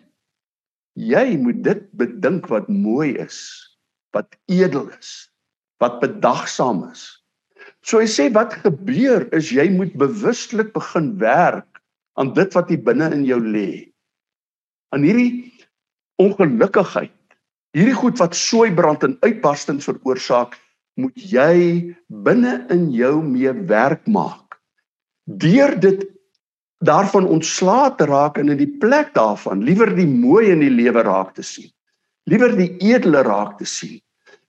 jy 0.96 1.36
moet 1.36 1.62
dit 1.62 1.82
bedink 1.92 2.48
wat 2.48 2.68
mooi 2.72 3.12
is, 3.20 3.38
wat 4.16 4.32
edel 4.48 4.88
is, 4.96 5.28
wat 5.78 6.00
bedagsaam 6.00 6.86
is. 6.88 7.04
So 7.86 8.00
hy 8.02 8.08
sê 8.10 8.26
wat 8.34 8.56
gebeur 8.64 9.28
is 9.36 9.52
jy 9.54 9.68
moet 9.70 9.92
bewustelik 9.98 10.72
begin 10.74 11.12
werk 11.22 11.78
aan 12.18 12.32
dit 12.34 12.56
wat 12.56 12.72
hier 12.72 12.82
binne 12.82 13.12
in 13.14 13.22
jou 13.28 13.38
lê. 13.38 13.86
Aan 14.90 15.04
hierdie 15.06 15.52
ongelukkigheid, 16.22 17.14
hierdie 17.76 17.94
goed 17.94 18.18
wat 18.18 18.34
sooi 18.34 18.72
brand 18.74 19.04
en 19.06 19.14
uitbarstings 19.22 19.86
veroorsaak, 19.86 20.56
moet 20.98 21.28
jy 21.30 21.94
binne 22.26 22.58
in 22.74 22.88
jou 22.90 23.20
mee 23.22 23.52
werk 23.70 24.02
maak. 24.10 24.58
Deur 25.28 25.76
dit 25.78 26.02
daarvan 26.86 27.28
ontslae 27.30 27.92
te 27.98 28.08
raak 28.08 28.40
en 28.40 28.50
in 28.50 28.58
die 28.58 28.72
plek 28.82 29.12
daarvan 29.14 29.62
liewer 29.66 29.92
die 29.94 30.08
mooi 30.08 30.48
in 30.50 30.64
die 30.64 30.72
lewe 30.72 31.04
raak 31.06 31.36
te 31.36 31.44
sien. 31.46 31.70
Liewer 32.26 32.56
die 32.56 32.72
edele 32.82 33.22
raak 33.22 33.58
te 33.60 33.68
sien. 33.68 34.00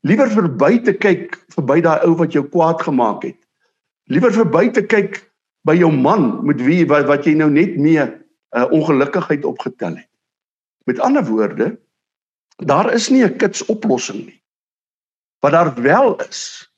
Liewer 0.07 0.29
verby 0.31 0.77
te 0.85 0.93
kyk 0.95 1.35
verby 1.55 1.81
daai 1.83 2.05
ou 2.05 2.13
wat 2.19 2.35
jou 2.35 2.45
kwaad 2.47 2.83
gemaak 2.85 3.25
het. 3.27 3.39
Liewer 4.13 4.31
verby 4.31 4.69
te 4.71 4.83
kyk 4.85 5.19
by 5.67 5.75
jou 5.75 5.89
man 5.91 6.45
met 6.47 6.61
wie 6.63 6.85
wat, 6.87 7.07
wat 7.09 7.27
jy 7.27 7.33
nou 7.35 7.49
net 7.51 7.75
mee 7.75 7.99
'n 7.99 8.13
uh, 8.55 8.67
ongelukkigheid 8.71 9.43
opgetel 9.45 9.97
het. 9.99 10.09
Met 10.87 10.99
ander 11.03 11.25
woorde, 11.25 11.75
daar 12.63 12.93
is 12.93 13.09
nie 13.09 13.23
'n 13.25 13.37
kits 13.37 13.65
oplossing 13.65 14.25
nie. 14.25 14.41
Wat 15.43 15.51
daar 15.51 15.73
wel 15.81 16.15
is 16.29 16.71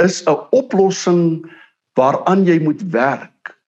is 0.00 0.24
'n 0.24 0.40
oplossing 0.50 1.44
waaraan 1.94 2.44
jy 2.44 2.58
moet 2.62 2.82
werk. 2.82 3.60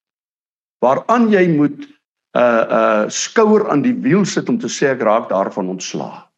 Waaraan 0.81 1.29
jy 1.29 1.49
moet 1.49 1.79
'n 1.85 2.41
uh, 2.41 2.65
'n 2.65 2.73
uh, 2.73 3.09
skouer 3.09 3.69
aan 3.71 3.83
die 3.83 3.95
wiel 3.95 4.25
sit 4.25 4.49
om 4.49 4.59
te 4.59 4.69
sê 4.69 4.89
ek 4.89 5.03
raak 5.03 5.29
daarvan 5.29 5.69
ontslaa. 5.69 6.32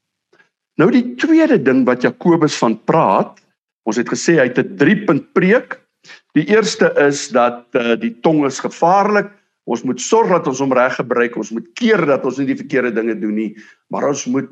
Nou 0.77 0.91
die 0.91 1.15
tweede 1.15 1.63
ding 1.63 1.85
wat 1.87 2.03
Jakobus 2.03 2.59
van 2.59 2.77
praat, 2.85 3.39
ons 3.87 3.97
het 3.97 4.09
gesê 4.09 4.39
hy 4.41 4.49
het 4.49 4.59
'n 4.59 4.77
3-punt 4.77 5.33
preek 5.33 5.85
Die 6.35 6.47
eerste 6.51 6.91
is 6.99 7.29
dat 7.35 7.67
uh, 7.79 7.95
die 8.01 8.13
tong 8.25 8.45
is 8.49 8.61
gevaarlik. 8.63 9.31
Ons 9.71 9.85
moet 9.87 10.01
sorg 10.03 10.33
dat 10.33 10.49
ons 10.51 10.61
hom 10.61 10.73
reg 10.77 10.97
gebruik. 10.99 11.37
Ons 11.41 11.53
moet 11.55 11.67
keer 11.79 12.03
dat 12.09 12.25
ons 12.27 12.41
nie 12.41 12.49
die 12.51 12.59
verkeerde 12.59 12.93
dinge 12.97 13.15
doen 13.21 13.37
nie, 13.39 13.53
maar 13.93 14.09
ons 14.11 14.27
moet 14.31 14.51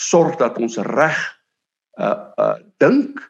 sorg 0.00 0.36
dat 0.40 0.58
ons 0.62 0.78
reg 0.92 1.18
uh 2.02 2.14
uh 2.42 2.54
dink 2.82 3.20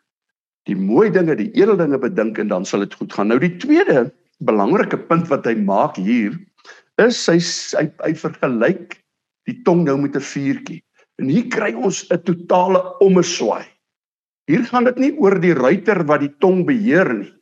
die 0.68 0.76
mooi 0.76 1.10
dinge, 1.12 1.36
die 1.36 1.50
edel 1.52 1.76
dinge 1.76 1.98
bedink 2.00 2.38
en 2.40 2.48
dan 2.48 2.64
sal 2.64 2.84
dit 2.84 2.94
goed 2.96 3.12
gaan. 3.12 3.28
Nou 3.28 3.38
die 3.40 3.54
tweede 3.60 4.08
belangrike 4.44 4.98
punt 5.08 5.28
wat 5.32 5.46
hy 5.48 5.54
maak 5.60 6.00
hier 6.00 6.36
is 7.02 7.18
hy 7.28 7.36
hy, 7.78 7.86
hy 8.04 8.12
vergelyk 8.16 8.96
die 9.48 9.58
tong 9.68 9.84
nou 9.84 9.98
met 10.00 10.16
'n 10.16 10.24
vuurtjie. 10.24 10.80
En 11.20 11.30
hier 11.30 11.46
kry 11.48 11.72
ons 11.74 12.04
'n 12.10 12.22
totale 12.22 12.98
ommeswaai. 12.98 13.66
Hier 14.50 14.64
gaan 14.64 14.84
dit 14.84 14.98
nie 14.98 15.12
oor 15.16 15.38
die 15.40 15.54
ruiter 15.54 16.04
wat 16.04 16.20
die 16.20 16.34
tong 16.38 16.64
beheer 16.66 17.14
nie. 17.14 17.32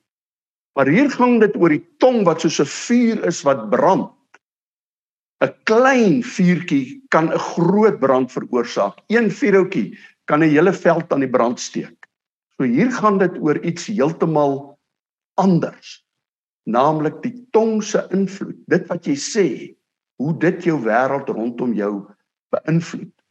Maar 0.77 0.87
hier 0.87 1.11
gaan 1.11 1.39
dit 1.41 1.57
oor 1.57 1.69
die 1.69 1.87
tong 1.99 2.25
wat 2.25 2.41
soos 2.41 2.61
'n 2.61 2.69
vuur 2.69 3.25
is 3.27 3.43
wat 3.43 3.71
brand. 3.71 4.13
'n 5.43 5.55
Klein 5.65 6.23
vuurtjie 6.23 7.03
kan 7.09 7.33
'n 7.33 7.39
groot 7.39 7.99
brand 7.99 8.33
veroorsaak. 8.33 9.03
Een 9.09 9.31
vuurhoutjie 9.31 9.99
kan 10.25 10.43
'n 10.43 10.51
hele 10.55 10.73
veld 10.73 11.13
aan 11.13 11.21
die 11.21 11.31
brand 11.31 11.61
steek. 11.61 12.07
So 12.57 12.65
hier 12.65 12.93
gaan 12.93 13.19
dit 13.19 13.39
oor 13.39 13.59
iets 13.65 13.87
heeltemal 13.87 14.79
anders. 15.35 16.05
Naamlik 16.65 17.23
die 17.23 17.47
tong 17.51 17.83
se 17.83 18.07
invloed. 18.11 18.57
Dit 18.67 18.87
wat 18.87 19.07
jy 19.07 19.17
sê, 19.17 19.77
hoe 20.17 20.39
dit 20.39 20.65
jou 20.65 20.79
wêreld 20.85 21.29
rondom 21.29 21.75
jou 21.75 22.07
beïnvloed. 22.55 23.22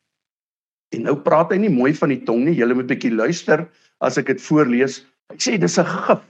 En 0.92 1.08
nou 1.08 1.16
praat 1.24 1.54
hy 1.54 1.58
nie 1.64 1.72
mooi 1.72 1.94
van 1.96 2.12
die 2.12 2.24
tong 2.28 2.44
nie. 2.46 2.58
Julle 2.58 2.76
moet 2.76 2.90
'n 2.90 2.94
bietjie 2.96 3.16
luister 3.16 3.68
as 4.02 4.18
ek 4.18 4.28
dit 4.28 4.42
voorlees. 4.42 5.06
Hy 5.32 5.38
sê 5.38 5.60
dis 5.60 5.80
'n 5.80 5.86
gif. 5.86 6.22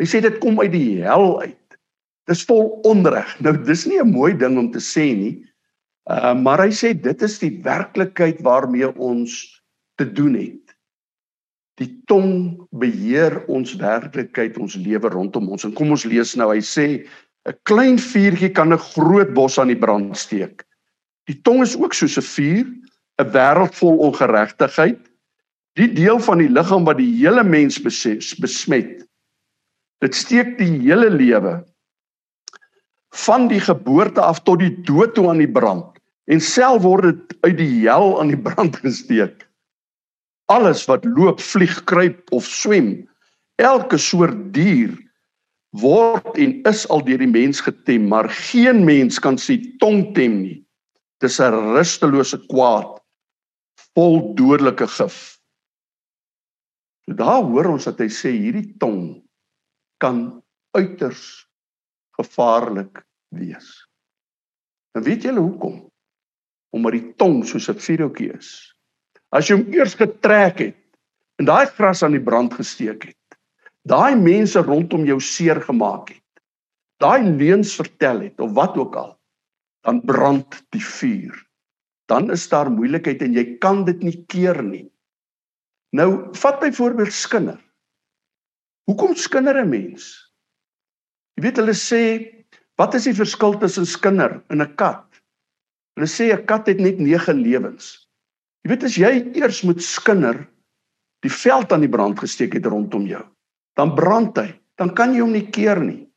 Hy 0.00 0.06
sê 0.06 0.20
dit 0.20 0.40
kom 0.40 0.60
uit 0.60 0.72
die 0.72 1.02
hel 1.02 1.40
uit. 1.40 1.78
Dis 2.28 2.44
vol 2.44 2.80
onreg. 2.84 3.28
Nou 3.40 3.56
dis 3.56 3.86
nie 3.86 4.00
'n 4.00 4.12
mooi 4.12 4.32
ding 4.36 4.58
om 4.58 4.70
te 4.70 4.78
sê 4.78 5.16
nie. 5.16 5.44
Uh 6.10 6.34
maar 6.34 6.60
hy 6.60 6.70
sê 6.70 6.92
dit 6.94 7.22
is 7.22 7.38
die 7.38 7.60
werklikheid 7.62 8.40
waarmee 8.42 8.88
ons 8.98 9.62
te 9.96 10.04
doen 10.04 10.34
het. 10.34 10.76
Die 11.80 12.02
tong 12.06 12.60
beheer 12.70 13.44
ons 13.48 13.76
werklikheid, 13.76 14.58
ons 14.58 14.76
lewe 14.76 15.08
rondom 15.08 15.48
ons. 15.48 15.64
En 15.64 15.72
kom 15.72 15.90
ons 15.90 16.04
lees 16.04 16.36
nou. 16.36 16.52
Hy 16.52 16.60
sê 16.60 17.06
'n 17.48 17.56
klein 17.64 17.98
vuurtjie 17.98 18.52
kan 18.52 18.72
'n 18.72 18.78
groot 18.78 19.32
bos 19.34 19.58
aan 19.58 19.68
die 19.68 19.78
brand 19.78 20.16
steek. 20.16 20.64
Die 21.28 21.40
tong 21.42 21.62
is 21.62 21.76
ook 21.76 21.94
soos 21.94 22.18
'n 22.18 22.22
vuur, 22.22 22.66
'n 23.20 23.32
wêreld 23.34 23.74
vol 23.76 23.96
ongeregtigheid. 24.08 25.00
Die 25.78 25.92
deel 25.92 26.18
van 26.18 26.38
die 26.42 26.50
liggaam 26.50 26.84
wat 26.84 26.98
die 26.98 27.12
hele 27.20 27.44
mens 27.44 27.78
besmet. 27.82 29.04
Dit 30.00 30.14
steek 30.14 30.56
die 30.58 30.80
hele 30.80 31.10
lewe 31.10 31.60
van 33.26 33.48
die 33.50 33.60
geboorte 33.60 34.22
af 34.22 34.42
tot 34.46 34.60
die 34.62 34.72
dood 34.86 35.14
toe 35.14 35.28
aan 35.28 35.42
die 35.42 35.50
brand 35.50 35.98
en 36.30 36.40
self 36.40 36.82
word 36.82 37.08
dit 37.08 37.36
uit 37.42 37.56
die 37.58 37.72
hel 37.82 38.20
aan 38.20 38.30
die 38.30 38.38
brand 38.38 38.76
gesteek. 38.84 39.46
Alles 40.50 40.84
wat 40.86 41.04
loop, 41.04 41.40
vlieg, 41.40 41.74
kruip 41.90 42.30
of 42.34 42.46
swem, 42.46 43.08
elke 43.58 43.98
soort 43.98 44.50
dier 44.54 44.94
word 45.78 46.38
en 46.38 46.56
is 46.66 46.86
al 46.90 47.02
deur 47.06 47.20
die 47.22 47.30
mens 47.30 47.60
getem, 47.62 48.08
maar 48.10 48.30
geen 48.50 48.84
mens 48.86 49.20
kan 49.22 49.38
sy 49.38 49.60
tong 49.82 50.14
tem 50.14 50.40
nie. 50.42 50.58
Dis 51.20 51.40
'n 51.40 51.74
rustelose 51.74 52.38
kwaad 52.48 52.99
vol 53.98 54.34
dodelike 54.38 54.86
gif. 54.86 55.18
So 57.06 57.16
daar 57.18 57.42
hoor 57.42 57.72
ons 57.74 57.88
dat 57.88 58.00
hy 58.02 58.08
sê 58.12 58.32
hierdie 58.36 58.76
tong 58.78 59.20
kan 60.00 60.40
uiters 60.76 61.46
gevaarlik 62.18 63.02
wees. 63.34 63.68
En 64.94 65.04
weet 65.06 65.26
julle 65.26 65.42
hoekom? 65.42 65.82
Omdat 66.74 66.96
die 66.96 67.06
tong 67.18 67.42
soos 67.46 67.68
'n 67.68 67.78
vuurhoutjie 67.78 68.30
is. 68.36 68.74
As 69.32 69.48
jy 69.48 69.56
hom 69.56 69.72
eers 69.74 69.94
getrek 69.94 70.58
het 70.58 70.78
en 71.38 71.46
daai 71.46 71.66
gras 71.66 72.02
aan 72.02 72.12
die 72.12 72.22
brand 72.22 72.54
gesteek 72.54 73.04
het, 73.10 73.38
daai 73.86 74.14
mense 74.16 74.60
rondom 74.60 75.06
jou 75.06 75.20
seer 75.20 75.60
gemaak 75.60 76.10
het, 76.10 76.42
daai 77.00 77.22
leuns 77.22 77.74
vertel 77.76 78.20
het 78.20 78.40
of 78.40 78.52
wat 78.52 78.76
ook 78.76 78.96
al, 78.96 79.18
dan 79.86 80.02
brand 80.04 80.62
die 80.70 80.84
vuur. 80.84 81.49
Dan 82.10 82.30
is 82.34 82.48
daar 82.50 82.70
moeilikheid 82.70 83.22
en 83.22 83.36
jy 83.36 83.44
kan 83.62 83.84
dit 83.86 84.02
nie 84.02 84.16
keer 84.32 84.58
nie. 84.66 84.88
Nou, 85.94 86.30
vat 86.38 86.58
byvoorbeeld 86.62 87.14
skinder. 87.14 87.58
Hoekom 88.90 89.14
skinder 89.14 89.56
'n 89.62 89.70
mens? 89.70 90.32
Jy 91.36 91.42
weet 91.46 91.56
hulle 91.62 91.74
sê 91.74 92.02
wat 92.78 92.94
is 92.94 93.06
die 93.06 93.14
verskil 93.14 93.54
tussen 93.58 93.86
skinder 93.86 94.42
en 94.50 94.62
'n 94.62 94.74
kat? 94.74 95.06
Hulle 95.94 96.06
sê 96.06 96.32
'n 96.32 96.46
kat 96.46 96.66
het 96.66 96.80
net 96.80 96.98
9 96.98 97.42
lewens. 97.42 98.08
Jy 98.64 98.68
weet 98.70 98.84
as 98.84 98.96
jy 98.96 99.12
eers 99.34 99.62
moet 99.62 99.82
skinder 99.82 100.48
die 101.22 101.32
veld 101.32 101.72
aan 101.72 101.80
die 101.80 101.88
brand 101.88 102.18
gesteek 102.18 102.54
het 102.54 102.66
rondom 102.66 103.06
jou, 103.06 103.22
dan 103.76 103.94
brand 103.94 104.36
hy. 104.36 104.60
Dan 104.76 104.94
kan 104.94 105.12
jy 105.12 105.20
hom 105.20 105.32
nie 105.32 105.50
keer 105.52 105.80
nie. 105.80 106.08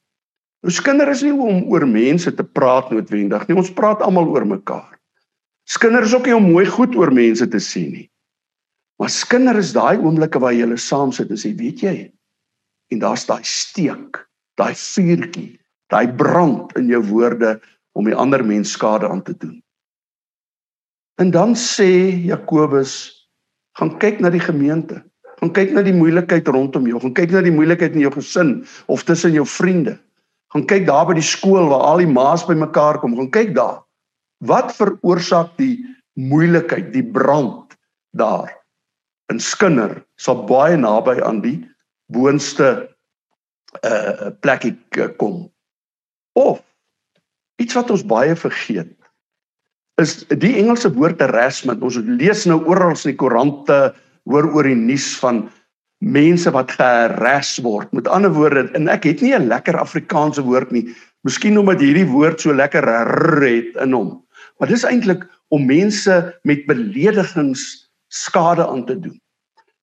Nou 0.64 0.72
skinder 0.72 1.10
is 1.10 1.22
nie 1.24 1.34
om 1.34 1.66
oor 1.68 1.86
mense 1.86 2.32
te 2.32 2.44
praat 2.44 2.92
noodwendig 2.92 3.48
nie. 3.48 3.58
Ons 3.58 3.74
praat 3.76 4.02
almal 4.02 4.30
oor 4.32 4.46
mekaar. 4.46 5.00
Skinder 5.70 6.04
is 6.04 6.14
ook 6.16 6.28
nie 6.28 6.36
om 6.36 6.52
mooi 6.52 6.66
goed 6.68 6.96
oor 6.96 7.12
mense 7.14 7.48
te 7.48 7.62
sê 7.64 7.86
nie. 7.88 8.08
Maar 9.00 9.10
skinder 9.10 9.58
is 9.58 9.74
daai 9.76 9.98
oomblikke 9.98 10.40
waar 10.40 10.54
jy 10.54 10.66
hulle 10.68 10.80
saam 10.80 11.12
sit 11.16 11.32
en 11.32 11.40
sê, 11.40 11.54
weet 11.58 11.82
jy, 11.84 11.96
en 12.94 13.02
daar's 13.02 13.26
daai 13.28 13.44
steek 13.48 14.22
daai 14.60 14.74
vuurtjie, 14.78 15.58
daai 15.90 16.08
brand 16.18 16.74
in 16.78 16.90
jou 16.92 17.02
woorde 17.10 17.58
om 17.98 18.08
die 18.10 18.18
ander 18.18 18.44
mens 18.46 18.74
skade 18.78 19.10
aan 19.10 19.24
te 19.26 19.36
doen. 19.38 19.58
En 21.22 21.32
dan 21.32 21.56
sê 21.58 22.14
Jakobus, 22.26 22.94
gaan 23.78 23.94
kyk 24.02 24.22
na 24.22 24.32
die 24.34 24.42
gemeente. 24.42 25.02
Gaan 25.40 25.54
kyk 25.54 25.74
na 25.76 25.84
die 25.86 25.94
moeilikheid 25.94 26.48
rondom 26.50 26.88
jou. 26.90 27.02
Gaan 27.02 27.14
kyk 27.18 27.34
na 27.34 27.44
die 27.46 27.54
moeilikheid 27.54 27.98
in 27.98 28.06
jou 28.06 28.14
gesin 28.14 28.54
of 28.88 29.06
tussen 29.06 29.36
jou 29.36 29.46
vriende. 29.46 29.98
Gaan 30.54 30.66
kyk 30.70 30.88
daar 30.90 31.06
by 31.10 31.18
die 31.18 31.26
skool 31.26 31.70
waar 31.70 31.86
al 31.94 32.02
die 32.02 32.10
ma's 32.10 32.46
bymekaar 32.48 33.02
kom. 33.02 33.18
Gaan 33.18 33.32
kyk 33.34 33.54
daar. 33.58 33.82
Wat 34.44 34.74
veroorsaak 34.76 35.54
die 35.58 35.78
moeilikheid, 36.20 36.92
die 36.94 37.06
brand 37.06 37.78
daar? 38.18 38.52
In 39.32 39.40
skinder 39.40 40.02
sal 40.20 40.44
baie 40.50 40.78
naby 40.78 41.20
aan 41.24 41.42
die 41.46 41.60
boonste 42.12 42.90
uh 43.82 44.30
plekkie 44.44 44.76
kom. 45.18 45.48
Of 46.38 46.62
iets 47.62 47.74
wat 47.78 47.90
ons 47.94 48.06
baie 48.06 48.36
vergeet 48.36 48.92
is 50.02 50.24
die 50.42 50.56
Engelse 50.58 50.90
woord 50.94 51.22
harassment. 51.22 51.84
Ons 51.86 52.00
lees 52.02 52.46
nou 52.50 52.60
oral 52.70 52.96
in 52.96 53.12
die 53.12 53.20
koerante 53.20 53.78
hoor 54.30 54.48
oor 54.56 54.68
die 54.68 54.78
nuus 54.78 55.12
van 55.22 55.46
mense 56.04 56.52
wat 56.52 56.74
geharass 56.76 57.60
word. 57.64 57.92
Met 57.96 58.10
ander 58.12 58.34
woorde, 58.34 58.68
en 58.76 58.90
ek 58.92 59.06
het 59.08 59.22
nie 59.22 59.34
'n 59.36 59.48
lekker 59.48 59.78
Afrikaanse 59.80 60.42
woord 60.42 60.72
nie. 60.72 60.90
Miskien 61.24 61.58
omdat 61.58 61.80
hierdie 61.80 62.10
woord 62.10 62.42
so 62.42 62.54
lekker 62.54 62.84
het 62.84 63.76
in 63.80 63.94
hom. 63.94 64.24
Maar 64.58 64.70
dis 64.70 64.86
eintlik 64.88 65.26
om 65.54 65.66
mense 65.66 66.40
met 66.44 66.66
beledigings 66.66 67.92
skade 68.14 68.68
aan 68.68 68.86
te 68.86 69.00
doen. 69.00 69.18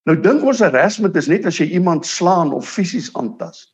Nou 0.09 0.17
dink 0.21 0.45
ons 0.47 0.63
harassment 0.65 1.17
is 1.17 1.29
net 1.29 1.47
as 1.47 1.59
jy 1.61 1.69
iemand 1.77 2.07
slaan 2.07 2.55
of 2.57 2.69
fisies 2.69 3.11
aantas. 3.19 3.69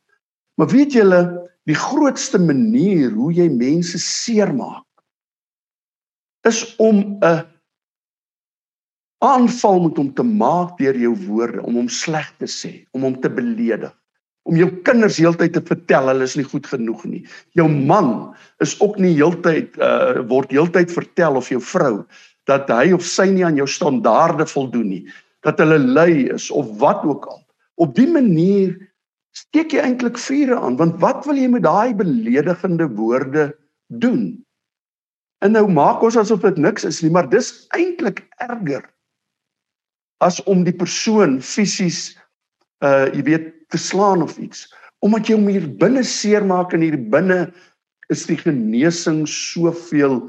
Maar 0.57 0.69
weet 0.73 0.97
julle, 0.97 1.21
die 1.69 1.77
grootste 1.77 2.39
manier 2.39 3.13
hoe 3.15 3.33
jy 3.35 3.49
mense 3.53 3.99
seermaak 4.01 4.85
is 6.47 6.77
om 6.79 7.19
'n 7.27 7.43
aanval 9.19 9.81
met 9.81 9.97
hom 9.97 10.15
te 10.15 10.23
maak 10.23 10.79
deur 10.79 10.97
jou 10.97 11.15
woorde, 11.27 11.63
om 11.63 11.75
hom 11.75 11.89
sleg 11.89 12.29
te 12.39 12.47
sê, 12.47 12.87
om 12.93 13.03
hom 13.03 13.21
te 13.21 13.31
beledig, 13.31 13.93
om 14.47 14.57
jou 14.59 14.69
kinders 14.87 15.19
heeltyd 15.19 15.57
te 15.57 15.63
vertel 15.67 16.09
hulle 16.11 16.27
is 16.27 16.37
nie 16.39 16.47
goed 16.47 16.67
genoeg 16.71 17.03
nie. 17.11 17.23
Jou 17.59 17.67
man 17.69 18.33
is 18.63 18.77
ook 18.81 18.99
nie 19.03 19.15
heeltyd 19.17 19.77
uh 19.83 20.23
word 20.31 20.55
heeltyd 20.55 20.93
vertel 20.95 21.39
of 21.41 21.51
jou 21.51 21.61
vrou 21.63 22.07
dat 22.47 22.71
hy 22.71 22.93
of 22.95 23.03
sy 23.03 23.27
nie 23.33 23.43
aan 23.47 23.59
jou 23.59 23.67
standaarde 23.67 24.47
voldoen 24.47 24.87
nie, 24.93 25.03
dat 25.43 25.59
hulle 25.59 25.81
lui 25.83 26.29
is 26.31 26.47
of 26.55 26.69
wat 26.79 27.03
ook 27.03 27.27
al. 27.27 27.43
Op 27.83 27.97
dié 27.97 28.07
manier 28.07 28.77
steek 29.37 29.75
jy 29.75 29.83
eintlik 29.83 30.19
vure 30.23 30.59
aan 30.59 30.79
want 30.79 31.01
wat 31.03 31.27
wil 31.27 31.39
jy 31.39 31.51
met 31.51 31.67
daai 31.67 31.95
beledigende 31.99 32.87
woorde 32.95 33.51
doen? 33.91 34.37
En 35.45 35.53
nou 35.59 35.67
maak 35.69 36.05
ons 36.07 36.17
asof 36.17 36.47
dit 36.47 36.63
niks 36.63 36.87
is 36.87 37.03
nie, 37.03 37.11
maar 37.13 37.27
dis 37.29 37.51
eintlik 37.77 38.23
erger 38.47 38.87
as 40.25 40.39
om 40.49 40.63
die 40.65 40.73
persoon 40.73 41.41
fisies 41.45 42.15
uh 42.85 43.07
jy 43.15 43.23
weet 43.23 43.53
te 43.73 43.79
slaan 43.79 44.23
of 44.23 44.39
iets 44.39 44.67
omdat 45.05 45.29
jy 45.29 45.37
hom 45.37 45.49
hier 45.53 45.67
binne 45.81 46.03
seermaak 46.07 46.73
en 46.75 46.85
hier 46.85 46.97
binne 47.12 47.47
is 48.12 48.25
die 48.29 48.39
genesing 48.39 49.25
soveel 49.29 50.21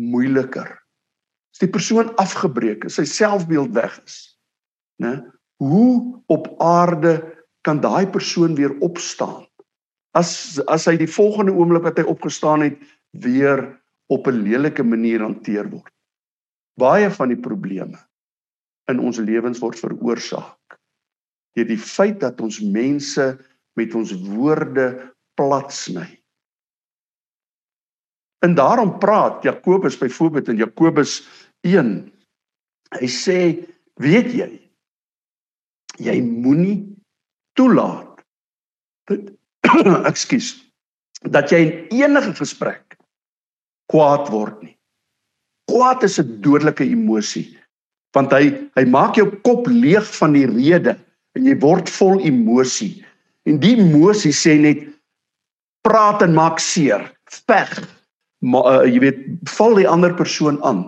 moeiliker. 0.00 0.68
As 1.54 1.62
die 1.62 1.70
persoon 1.70 2.10
afgebreek 2.22 2.86
is, 2.88 2.96
sy 2.98 3.04
selfbeeld 3.06 3.74
weg 3.76 3.94
is, 4.02 4.16
né? 5.02 5.20
Hoe 5.62 6.18
op 6.32 6.48
aarde 6.62 7.20
kan 7.66 7.80
daai 7.82 8.06
persoon 8.10 8.56
weer 8.58 8.74
opstaan. 8.82 9.44
As 10.18 10.58
as 10.70 10.86
hy 10.90 10.96
die 10.98 11.10
volgende 11.10 11.54
oomblik 11.54 11.86
wat 11.86 11.98
hy 11.98 12.06
opgestaan 12.10 12.66
het 12.66 12.78
weer 13.22 13.62
op 14.10 14.26
'n 14.26 14.42
lelike 14.42 14.82
manier 14.82 15.22
hanteer 15.22 15.70
word. 15.70 15.92
Baie 16.78 17.10
van 17.10 17.28
die 17.28 17.40
probleme 17.40 17.98
in 18.90 18.98
ons 18.98 19.18
lewens 19.18 19.62
word 19.62 19.78
veroorsaak 19.78 20.58
deur 21.54 21.68
die 21.68 21.80
feit 21.80 22.20
dat 22.22 22.40
ons 22.44 22.60
mense 22.60 23.24
met 23.78 23.94
ons 23.94 24.12
woorde 24.26 24.88
plat 25.38 25.72
sny. 25.74 26.06
En 28.44 28.54
daarom 28.54 28.98
praat 29.00 29.42
Jakobus 29.42 29.96
byvoorbeeld 29.98 30.48
in 30.52 30.60
Jakobus 30.60 31.22
1. 31.64 31.94
Hy 33.00 33.08
sê, 33.08 33.38
weet 34.02 34.34
jy, 34.36 34.50
jy 36.02 36.16
moenie 36.20 36.82
toelaat 37.56 38.20
dat 39.08 39.32
ekskuus 40.10 40.52
dat 41.32 41.48
jy 41.52 41.60
in 41.64 42.02
enige 42.04 42.34
gesprek 42.36 42.98
kwaad 43.88 44.28
word 44.32 44.60
nie. 44.60 44.74
Kwaad 45.70 46.04
is 46.04 46.18
'n 46.20 46.40
dodelike 46.44 46.84
emosie 46.84 47.56
want 48.14 48.32
hy 48.32 48.68
hy 48.76 48.84
maak 48.86 49.16
jou 49.16 49.26
kop 49.42 49.66
leeg 49.66 50.04
van 50.20 50.36
die 50.36 50.46
rede 50.46 50.94
en 51.34 51.46
jy 51.48 51.54
word 51.62 51.90
vol 51.90 52.20
emosie. 52.24 53.04
En 53.48 53.58
die 53.60 53.74
emosie 53.76 54.32
sê 54.34 54.56
net 54.60 54.84
praat 55.84 56.22
en 56.24 56.34
maak 56.36 56.62
seer, 56.62 57.04
veg. 57.46 57.72
Maar 58.44 58.68
uh, 58.70 58.84
jy 58.88 59.00
weet, 59.04 59.24
val 59.56 59.76
die 59.78 59.88
ander 59.88 60.14
persoon 60.16 60.60
aan. 60.64 60.86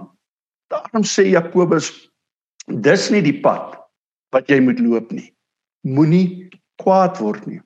Daarom 0.72 1.04
sê 1.06 1.28
Jakobus 1.30 1.92
Dis 2.66 3.10
nie 3.14 3.22
die 3.22 3.36
pad 3.42 3.76
wat 4.34 4.48
jy 4.50 4.58
moet 4.58 4.80
loop 4.82 5.12
nie. 5.14 5.28
Moenie 5.86 6.50
kwaad 6.82 7.20
word 7.22 7.44
nie. 7.46 7.60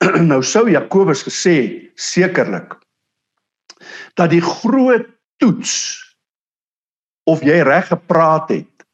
nou 0.30 0.38
sou 0.46 0.68
Jakobus 0.70 1.24
gesê 1.26 1.90
sekerlik 1.98 2.76
dat 4.14 4.30
die 4.30 4.42
groot 4.44 5.08
toets 5.42 5.74
of 7.26 7.42
jy 7.42 7.58
reg 7.66 7.90
gepraat 7.90 8.52
het 8.52 8.86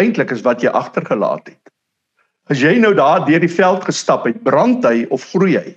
eintlik 0.00 0.34
is 0.34 0.44
wat 0.44 0.60
jy 0.60 0.68
agtergelaat 0.68 1.48
het. 1.48 1.65
As 2.46 2.60
jy 2.62 2.76
nou 2.78 2.92
daar 2.94 3.24
deur 3.26 3.42
die 3.42 3.50
veld 3.50 3.86
gestap 3.88 4.26
het, 4.28 4.38
brand 4.46 4.84
hy 4.86 5.06
of 5.14 5.24
groei 5.32 5.56
hy? 5.58 5.72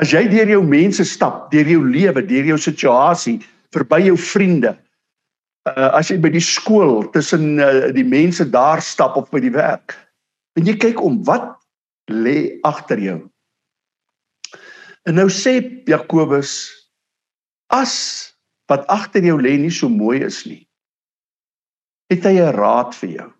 As 0.00 0.12
jy 0.14 0.24
deur 0.32 0.48
jou 0.48 0.62
mense 0.64 1.04
stap, 1.04 1.50
deur 1.52 1.68
jou 1.68 1.82
lewe, 1.84 2.22
deur 2.24 2.46
jou 2.54 2.56
situasie, 2.60 3.36
verby 3.76 4.06
jou 4.06 4.16
vriende, 4.16 4.72
uh, 5.68 5.90
as 5.98 6.08
jy 6.08 6.16
by 6.24 6.30
die 6.32 6.44
skool 6.44 7.02
tussen 7.12 7.60
uh, 7.60 7.90
die 7.92 8.06
mense 8.06 8.46
daar 8.48 8.80
stap 8.80 9.18
of 9.20 9.28
by 9.32 9.42
die 9.44 9.52
werk, 9.52 9.92
en 10.56 10.64
jy 10.68 10.78
kyk 10.80 11.04
om, 11.04 11.20
wat 11.28 11.52
lê 12.08 12.56
agter 12.64 13.00
jou? 13.00 13.18
En 15.04 15.18
nou 15.18 15.28
sê 15.32 15.58
Jakobus 15.90 16.54
as 17.72 17.94
wat 18.70 18.88
agter 18.92 19.24
jou 19.26 19.36
lê 19.36 19.58
nie 19.60 19.72
so 19.74 19.90
mooi 19.92 20.22
is 20.24 20.44
nie. 20.48 20.62
Het 22.12 22.24
hy 22.24 22.34
'n 22.40 22.56
raad 22.56 22.94
vir 22.96 23.10
jou? 23.10 23.30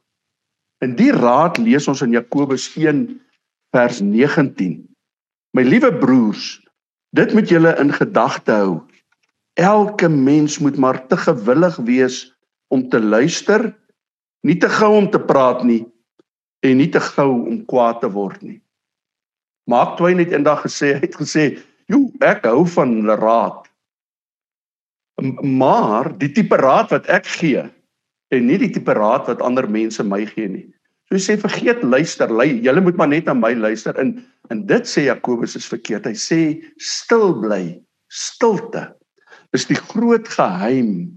In 0.82 0.96
die 0.98 1.12
raad 1.14 1.60
lees 1.62 1.86
ons 1.86 2.02
in 2.02 2.14
Jakobus 2.16 2.66
1 2.74 3.04
vers 3.74 4.00
19. 4.02 4.80
My 5.54 5.62
liewe 5.62 5.92
broers, 5.94 6.56
dit 7.14 7.34
moet 7.36 7.50
julle 7.52 7.74
in 7.78 7.92
gedagte 7.94 8.56
hou. 8.64 8.72
Elke 9.60 10.08
mens 10.10 10.58
moet 10.58 10.80
maar 10.80 10.98
te 11.06 11.18
gewillig 11.20 11.76
wees 11.86 12.16
om 12.74 12.88
te 12.90 12.98
luister, 12.98 13.68
nie 14.42 14.56
te 14.58 14.70
gou 14.72 14.90
om 14.96 15.06
te 15.12 15.20
praat 15.22 15.62
nie 15.68 15.84
en 16.66 16.80
nie 16.80 16.88
te 16.90 17.02
gou 17.14 17.30
om 17.30 17.60
kwaad 17.70 18.00
te 18.02 18.10
word 18.10 18.42
nie. 18.42 18.58
Mark 19.70 19.94
Twain 20.00 20.18
het 20.18 20.32
eendag 20.34 20.64
gesê, 20.64 20.96
hy 20.96 21.04
het 21.04 21.14
gesê, 21.14 21.44
"Jo, 21.86 22.10
ek 22.20 22.42
hou 22.44 22.66
van 22.66 23.06
raad." 23.06 23.68
Maar 25.42 26.10
die 26.18 26.32
tipe 26.32 26.56
raad 26.56 26.90
wat 26.90 27.06
ek 27.06 27.26
gee 27.26 27.70
en 28.32 28.46
nie 28.48 28.58
die 28.60 28.70
tipe 28.72 28.94
raad 28.96 29.28
wat 29.28 29.42
ander 29.44 29.68
mense 29.68 30.04
my 30.04 30.24
gee 30.26 30.48
nie. 30.48 30.66
So 31.10 31.20
sê 31.20 31.36
vergeet 31.36 31.82
luister, 31.84 32.30
lui, 32.32 32.48
julle 32.64 32.80
moet 32.80 32.96
maar 32.96 33.10
net 33.12 33.28
aan 33.28 33.42
my 33.42 33.52
luister. 33.58 33.96
En 34.00 34.22
en 34.50 34.64
dit 34.68 34.88
sê 34.88 35.06
Jakobus 35.06 35.56
is 35.56 35.68
verkeerd. 35.68 36.08
Hy 36.08 36.16
sê 36.18 36.40
stil 36.80 37.32
bly. 37.40 37.62
Stilte 38.12 38.90
is 39.56 39.64
die 39.68 39.78
groot 39.78 40.28
geheim 40.28 41.12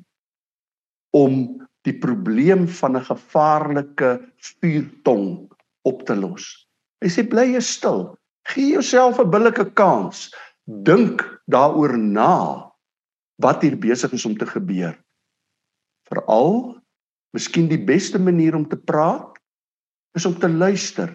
om 1.15 1.47
die 1.87 1.95
probleem 1.95 2.67
van 2.79 2.97
'n 2.97 3.07
gevaarlike 3.07 4.11
vuurtong 4.59 5.49
op 5.83 6.05
te 6.05 6.15
los. 6.15 6.67
Hy 7.01 7.09
sê 7.09 7.23
bly 7.27 7.53
jy 7.55 7.61
stil. 7.61 8.17
Gee 8.51 8.75
jouself 8.75 9.19
'n 9.19 9.31
billike 9.31 9.65
kans. 9.73 10.31
Dink 10.65 11.23
daaroor 11.47 11.97
na 11.97 12.71
wat 13.39 13.61
hier 13.61 13.77
besig 13.77 14.13
is 14.13 14.25
om 14.25 14.37
te 14.37 14.45
gebeur. 14.45 14.95
Veral, 16.09 16.81
miskien 17.35 17.67
die 17.71 17.81
beste 17.81 18.19
manier 18.21 18.55
om 18.55 18.65
te 18.67 18.79
praat 18.79 19.37
is 20.15 20.25
om 20.25 20.35
te 20.39 20.49
luister. 20.49 21.11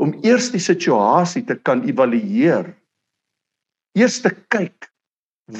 Om 0.00 0.14
eers 0.24 0.50
die 0.52 0.62
situasie 0.62 1.42
te 1.48 1.56
kan 1.56 1.82
evalueer. 1.88 2.70
Eers 3.98 4.20
te 4.24 4.32
kyk 4.52 4.88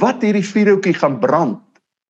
wat 0.00 0.22
hierdie 0.22 0.46
vuurhoutjie 0.46 0.94
gaan 1.00 1.18
brand 1.20 1.64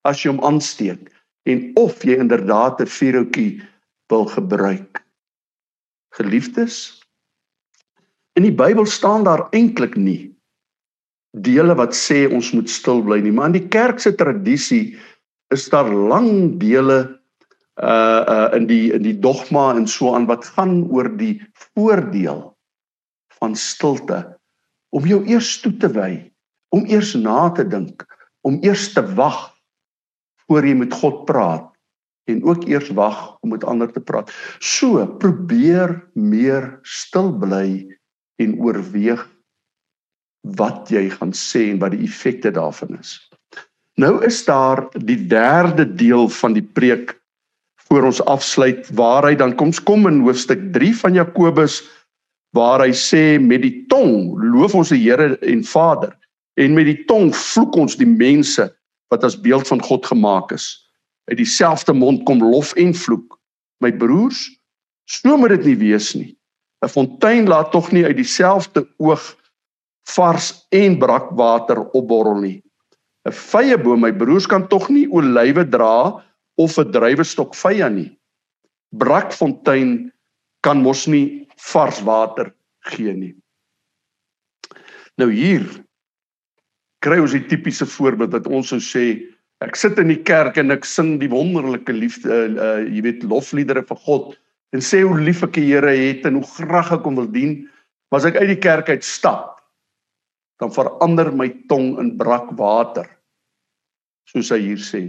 as 0.04 0.20
jy 0.20 0.34
hom 0.34 0.42
aansteek 0.44 1.08
en 1.48 1.70
of 1.80 2.04
jy 2.04 2.18
inderdaad 2.20 2.82
'n 2.82 2.90
vuurhoutjie 2.98 3.62
wil 4.12 4.26
gebruik. 4.28 5.00
Geliefdes, 6.18 7.00
In 8.38 8.46
die 8.46 8.54
Bybel 8.54 8.86
staan 8.86 9.24
daar 9.26 9.48
eintlik 9.52 9.96
nie 9.98 10.30
dele 11.44 11.74
wat 11.78 11.94
sê 11.94 12.24
ons 12.26 12.50
moet 12.56 12.70
stil 12.70 13.02
bly 13.06 13.20
nie, 13.22 13.30
maar 13.34 13.50
in 13.50 13.58
die 13.58 13.68
kerk 13.70 14.00
se 14.02 14.10
tradisie 14.18 14.96
is 15.54 15.68
daar 15.70 15.90
lang 15.90 16.56
dele 16.58 17.19
uh 17.82 18.22
uh 18.28 18.48
in 18.56 18.66
die 18.68 18.92
in 18.92 19.02
die 19.02 19.16
dogma 19.18 19.70
en 19.74 19.86
so 19.88 20.14
aan 20.14 20.26
wat 20.28 20.44
gaan 20.56 20.84
oor 20.90 21.08
die 21.16 21.40
voordeel 21.74 22.50
van 23.40 23.56
stilte 23.56 24.40
om 24.90 25.06
jou 25.06 25.22
eers 25.28 25.54
toe 25.62 25.72
te 25.80 25.88
wy, 25.94 26.12
om 26.74 26.86
eers 26.90 27.14
na 27.14 27.48
te 27.54 27.64
dink, 27.64 28.04
om 28.46 28.58
eers 28.66 28.90
te 28.94 29.02
wag 29.16 29.50
voor 30.46 30.66
jy 30.66 30.74
met 30.74 30.94
God 30.98 31.24
praat 31.28 31.68
en 32.30 32.42
ook 32.46 32.66
eers 32.68 32.90
wag 32.94 33.38
om 33.42 33.54
met 33.54 33.64
ander 33.66 33.90
te 33.90 34.02
praat. 34.02 34.30
So, 34.58 35.02
probeer 35.22 35.96
meer 36.14 36.76
stil 36.86 37.32
bly 37.38 37.86
en 38.42 38.58
oorweeg 38.58 39.22
wat 40.56 40.90
jy 40.90 41.08
gaan 41.12 41.32
sê 41.36 41.70
en 41.72 41.80
wat 41.82 41.94
die 41.94 42.06
effekte 42.06 42.52
daarvan 42.54 42.98
is. 42.98 43.18
Nou 44.00 44.20
is 44.24 44.38
daar 44.46 44.86
die 44.94 45.18
derde 45.28 45.84
deel 45.84 46.28
van 46.40 46.54
die 46.56 46.64
preek 46.64 47.19
voor 47.90 48.06
ons 48.06 48.20
afsluit 48.30 48.86
waar 48.94 49.26
hy 49.26 49.34
dan 49.34 49.56
koms 49.58 49.80
kom 49.82 50.06
in 50.06 50.20
hoofstuk 50.22 50.60
3 50.74 50.92
van 51.00 51.16
Jakobus 51.18 51.80
waar 52.54 52.84
hy 52.84 52.92
sê 52.94 53.34
met 53.42 53.64
die 53.64 53.82
tong 53.90 54.38
loof 54.38 54.76
ons 54.78 54.92
die 54.94 55.00
Here 55.02 55.34
en 55.42 55.64
Vader 55.66 56.12
en 56.60 56.76
met 56.76 56.86
die 56.86 57.00
tong 57.10 57.32
vloek 57.34 57.74
ons 57.82 57.98
die 57.98 58.06
mense 58.06 58.68
wat 59.10 59.26
as 59.26 59.34
beeld 59.42 59.66
van 59.66 59.82
God 59.82 60.06
gemaak 60.06 60.54
is. 60.54 60.70
Uit 61.30 61.40
dieselfde 61.42 61.94
mond 61.96 62.22
kom 62.28 62.38
lof 62.42 62.70
en 62.78 62.94
vloek. 62.94 63.34
My 63.82 63.90
broers, 63.90 64.44
so 65.10 65.34
moet 65.34 65.56
dit 65.56 65.72
nie 65.72 65.78
wees 65.82 66.14
nie. 66.14 66.36
'n 66.84 66.88
Fontein 66.88 67.50
laat 67.50 67.72
tog 67.74 67.90
nie 67.92 68.06
uit 68.06 68.16
dieselfde 68.16 68.86
oog 69.02 69.34
vars 70.14 70.66
en 70.70 70.98
brakwater 70.98 71.82
opborrel 71.90 72.38
nie. 72.38 72.62
'n 73.26 73.34
Vye 73.34 73.78
boom, 73.78 74.00
my 74.00 74.12
broers 74.12 74.46
kan 74.46 74.68
tog 74.68 74.88
nie 74.88 75.08
olywe 75.10 75.66
dra 75.66 76.22
of 76.60 76.78
'n 76.78 76.92
druiwestok 76.92 77.54
vye 77.56 77.88
nie. 77.90 78.10
Brakfontein 78.92 80.12
kan 80.62 80.82
mos 80.82 81.06
nie 81.06 81.46
vars 81.72 82.00
water 82.04 82.52
gee 82.92 83.12
nie. 83.12 83.34
Nou 85.18 85.30
hier 85.32 85.64
kry 87.04 87.18
ons 87.20 87.32
die 87.36 87.46
tipiese 87.48 87.86
voorbeeld 87.88 88.32
wat 88.36 88.48
ons 88.48 88.72
sou 88.72 88.80
sê 88.80 89.04
ek 89.64 89.76
sit 89.76 89.98
in 90.00 90.08
die 90.12 90.22
kerk 90.24 90.56
en 90.60 90.72
ek 90.72 90.84
sing 90.88 91.18
die 91.20 91.30
wonderlike 91.32 91.92
liefde 91.92 92.28
uh, 92.28 92.48
uh 92.56 92.80
jy 92.88 93.04
weet 93.04 93.26
lofliedere 93.28 93.84
vir 93.88 94.00
God 94.06 94.36
en 94.76 94.84
sê 94.84 95.02
hoe 95.04 95.18
lief 95.20 95.42
ek 95.44 95.56
die 95.58 95.66
Here 95.68 95.92
het 95.92 96.26
en 96.28 96.38
hoe 96.40 96.46
graag 96.46 96.92
ek 96.96 97.06
hom 97.08 97.18
wil 97.18 97.30
dien, 97.30 97.64
maar 98.08 98.22
as 98.22 98.28
ek 98.30 98.38
uit 98.38 98.52
die 98.54 98.62
kerk 98.62 98.88
uit 98.88 99.04
stap, 99.06 99.58
dan 100.62 100.72
verander 100.72 101.32
my 101.34 101.48
tong 101.72 101.96
in 101.98 102.14
brak 102.20 102.52
water. 102.58 103.08
Soos 104.30 104.52
hy 104.54 104.60
hier 104.68 104.82
sê. 104.84 105.02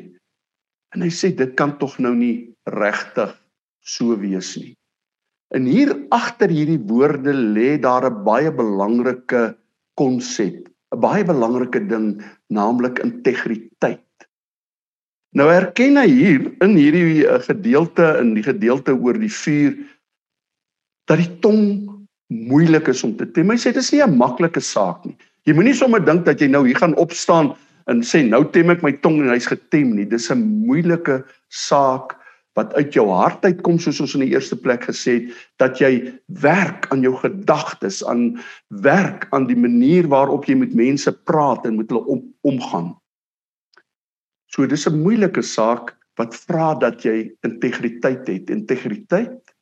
En 0.95 1.01
hy 1.05 1.11
sê 1.13 1.31
dit 1.35 1.55
kan 1.55 1.77
tog 1.79 1.97
nou 2.03 2.13
nie 2.15 2.51
regtig 2.67 3.31
so 3.81 4.15
wees 4.19 4.55
nie. 4.59 4.75
En 5.51 5.65
hier 5.67 5.91
agter 6.15 6.51
hierdie 6.51 6.79
woorde 6.87 7.33
lê 7.33 7.77
daar 7.79 8.07
'n 8.09 8.23
baie 8.23 8.51
belangrike 8.51 9.55
konsep, 9.95 10.67
'n 10.93 10.99
baie 10.99 11.23
belangrike 11.23 11.87
ding, 11.87 12.21
naamlik 12.49 12.99
integriteit. 12.99 14.27
Nou 15.35 15.47
erken 15.51 15.97
hy 15.97 16.07
hier 16.07 16.41
in 16.63 16.75
hierdie 16.75 17.27
eh, 17.27 17.39
gedeelte 17.39 18.17
in 18.19 18.33
die 18.35 18.43
gedeelte 18.43 18.91
oor 18.91 19.17
die 19.19 19.31
vuur 19.31 19.75
dat 21.07 21.17
die 21.17 21.39
tong 21.39 21.87
moeilik 22.31 22.87
is 22.87 23.03
om 23.03 23.15
te 23.15 23.27
tem. 23.31 23.49
Hy 23.49 23.57
sê 23.59 23.71
dit 23.71 23.83
is 23.83 23.91
nie 23.91 24.03
'n 24.03 24.17
maklike 24.17 24.59
saak 24.59 25.05
nie. 25.05 25.17
Jy 25.47 25.53
moenie 25.53 25.73
sommer 25.73 26.03
dink 26.03 26.25
dat 26.25 26.39
jy 26.39 26.47
nou 26.47 26.65
hier 26.67 26.77
gaan 26.77 26.95
opstaan 26.95 27.55
en 27.87 28.01
sê 28.05 28.23
nou 28.27 28.43
tem 28.51 28.69
ek 28.69 28.83
my 28.83 28.91
tong 29.01 29.21
en 29.21 29.29
hy's 29.33 29.47
getem 29.47 29.95
nie. 29.95 30.05
Dis 30.05 30.31
'n 30.31 30.65
moeilike 30.67 31.23
saak 31.49 32.17
wat 32.59 32.73
uit 32.75 32.93
jou 32.93 33.07
hart 33.07 33.45
uitkom 33.45 33.79
soos 33.79 34.01
ons 34.03 34.15
in 34.17 34.25
die 34.25 34.33
eerste 34.33 34.57
plek 34.59 34.83
gesê 34.89 35.13
het 35.19 35.35
dat 35.57 35.79
jy 35.79 36.11
werk 36.43 36.87
aan 36.91 37.01
jou 37.01 37.15
gedagtes, 37.15 38.03
aan 38.03 38.41
werk 38.83 39.27
aan 39.31 39.47
die 39.47 39.55
manier 39.55 40.07
waarop 40.11 40.45
jy 40.45 40.55
met 40.55 40.75
mense 40.75 41.11
praat 41.23 41.65
en 41.65 41.77
met 41.77 41.89
hulle 41.89 42.03
om, 42.11 42.25
omgaan. 42.43 42.91
So 44.51 44.67
dis 44.67 44.87
'n 44.87 45.01
moeilike 45.03 45.41
saak 45.41 45.95
wat 46.19 46.35
vra 46.35 46.75
dat 46.75 47.05
jy 47.05 47.31
integriteit 47.47 48.27
het. 48.27 48.49
Integriteit 48.49 49.53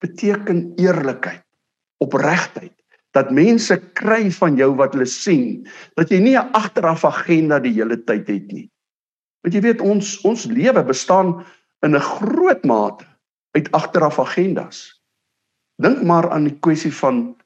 beteken 0.00 0.74
eerlikheid, 0.76 1.44
opregtheid. 1.98 2.77
Dat 3.18 3.34
mense 3.34 3.74
kry 3.98 4.28
van 4.30 4.56
jou 4.58 4.70
wat 4.78 4.94
hulle 4.94 5.08
sien, 5.10 5.66
dat 5.98 6.12
jy 6.14 6.20
nie 6.22 6.36
'n 6.38 6.52
agteraf 6.54 7.04
agenda 7.04 7.58
die 7.58 7.74
hele 7.74 7.98
tyd 7.98 8.28
het 8.30 8.52
nie. 8.52 8.68
Want 9.42 9.54
jy 9.54 9.60
weet 9.60 9.80
ons 9.80 10.20
ons 10.22 10.46
lewe 10.46 10.82
bestaan 10.84 11.44
in 11.82 11.96
'n 11.96 12.08
groot 12.18 12.64
mate 12.64 13.04
uit 13.56 13.70
agteraf 13.72 14.18
agendas. 14.18 15.02
Dink 15.82 16.02
maar 16.02 16.30
aan 16.30 16.44
die 16.44 16.58
kwessie 16.60 16.92
van 16.92 17.36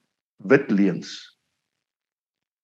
wit 0.45 0.71
leuns. 0.71 1.39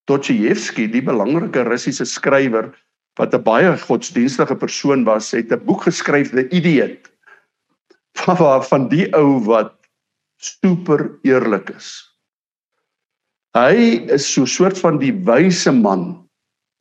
Dostoevsky, 0.08 0.88
die 0.88 1.02
belangrike 1.02 1.62
Russiese 1.62 2.04
skrywer, 2.04 2.74
wat 3.16 3.34
'n 3.34 3.42
baie 3.42 3.76
godsdienstige 3.78 4.56
persoon 4.56 5.04
was, 5.04 5.30
het 5.30 5.52
'n 5.52 5.64
boek 5.64 5.82
geskryf, 5.82 6.30
The 6.30 6.48
Idiot. 6.48 7.08
van 8.24 8.64
van 8.64 8.88
die 8.88 9.12
ou 9.14 9.40
wat 9.44 9.74
super 10.36 11.18
eerlik 11.22 11.70
is. 11.70 12.07
Hy 13.56 14.04
is 14.12 14.26
so 14.26 14.42
'n 14.42 14.46
soort 14.46 14.78
van 14.78 14.98
die 14.98 15.12
wyse 15.12 15.72
man 15.72 16.24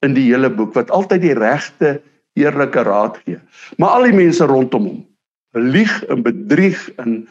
in 0.06 0.14
die 0.14 0.28
hele 0.32 0.50
boek 0.50 0.74
wat 0.74 0.92
altyd 0.92 1.22
die 1.22 1.34
regte 1.34 2.02
eerlike 2.36 2.84
raad 2.84 3.18
gee. 3.26 3.40
Maar 3.78 3.90
al 3.90 4.04
die 4.04 4.18
mense 4.18 4.46
rondom 4.46 4.86
hom 4.86 5.06
lieg 5.58 6.04
en 6.04 6.22
bedrieg 6.22 6.90
en 7.02 7.28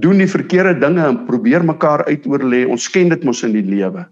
doen 0.00 0.18
die 0.18 0.30
verkeerde 0.30 0.78
dinge 0.80 1.04
en 1.04 1.24
probeer 1.26 1.64
mekaar 1.64 2.04
uitoorlê. 2.06 2.64
Ons 2.68 2.88
ken 2.90 3.08
dit 3.08 3.24
mos 3.24 3.42
in 3.42 3.52
die 3.52 3.64
lewe. 3.64 4.06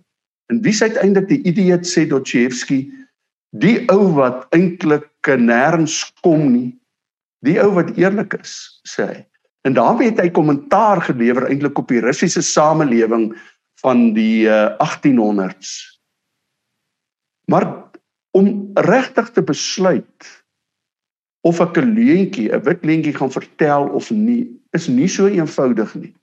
En 0.52 0.60
wie 0.64 0.72
sê 0.72 0.90
uiteindelik 0.92 1.28
die 1.28 1.42
idioot 1.48 1.87
sê 1.88 2.06
Dostoevsky, 2.08 2.84
die 3.56 3.84
ou 3.92 4.12
wat 4.18 4.44
eintlik 4.56 5.08
nêrens 5.40 6.02
kom 6.24 6.50
nie, 6.52 6.74
die 7.46 7.56
ou 7.62 7.70
wat 7.76 7.94
eerlik 7.96 8.37
is, 8.40 8.80
sê 8.88 9.08
hy. 9.08 9.20
En 9.64 9.76
daarmee 9.76 10.10
het 10.10 10.20
hy 10.20 10.28
kommentaar 10.37 11.00
gelewer 11.06 11.46
eintlik 11.48 11.78
op 11.80 11.88
die 11.88 12.02
Russiese 12.04 12.42
samelewing 12.44 13.30
van 13.85 14.12
die 14.16 14.49
uh, 14.49 14.73
1800s. 14.81 16.01
Maar 17.44 17.68
om 18.33 18.70
regtig 18.75 19.31
te 19.31 19.42
besluit 19.44 20.29
of 21.44 21.61
ek 21.61 21.77
'n 21.77 21.92
leentjie, 21.92 22.49
'n 22.49 22.64
wit 22.64 22.85
leentjie 22.85 23.14
gaan 23.14 23.31
vertel 23.31 23.88
of 23.92 24.11
nie, 24.11 24.49
is 24.73 24.88
nie 24.88 25.09
so 25.09 25.29
eenvoudig 25.29 25.94
nie. 25.94 26.14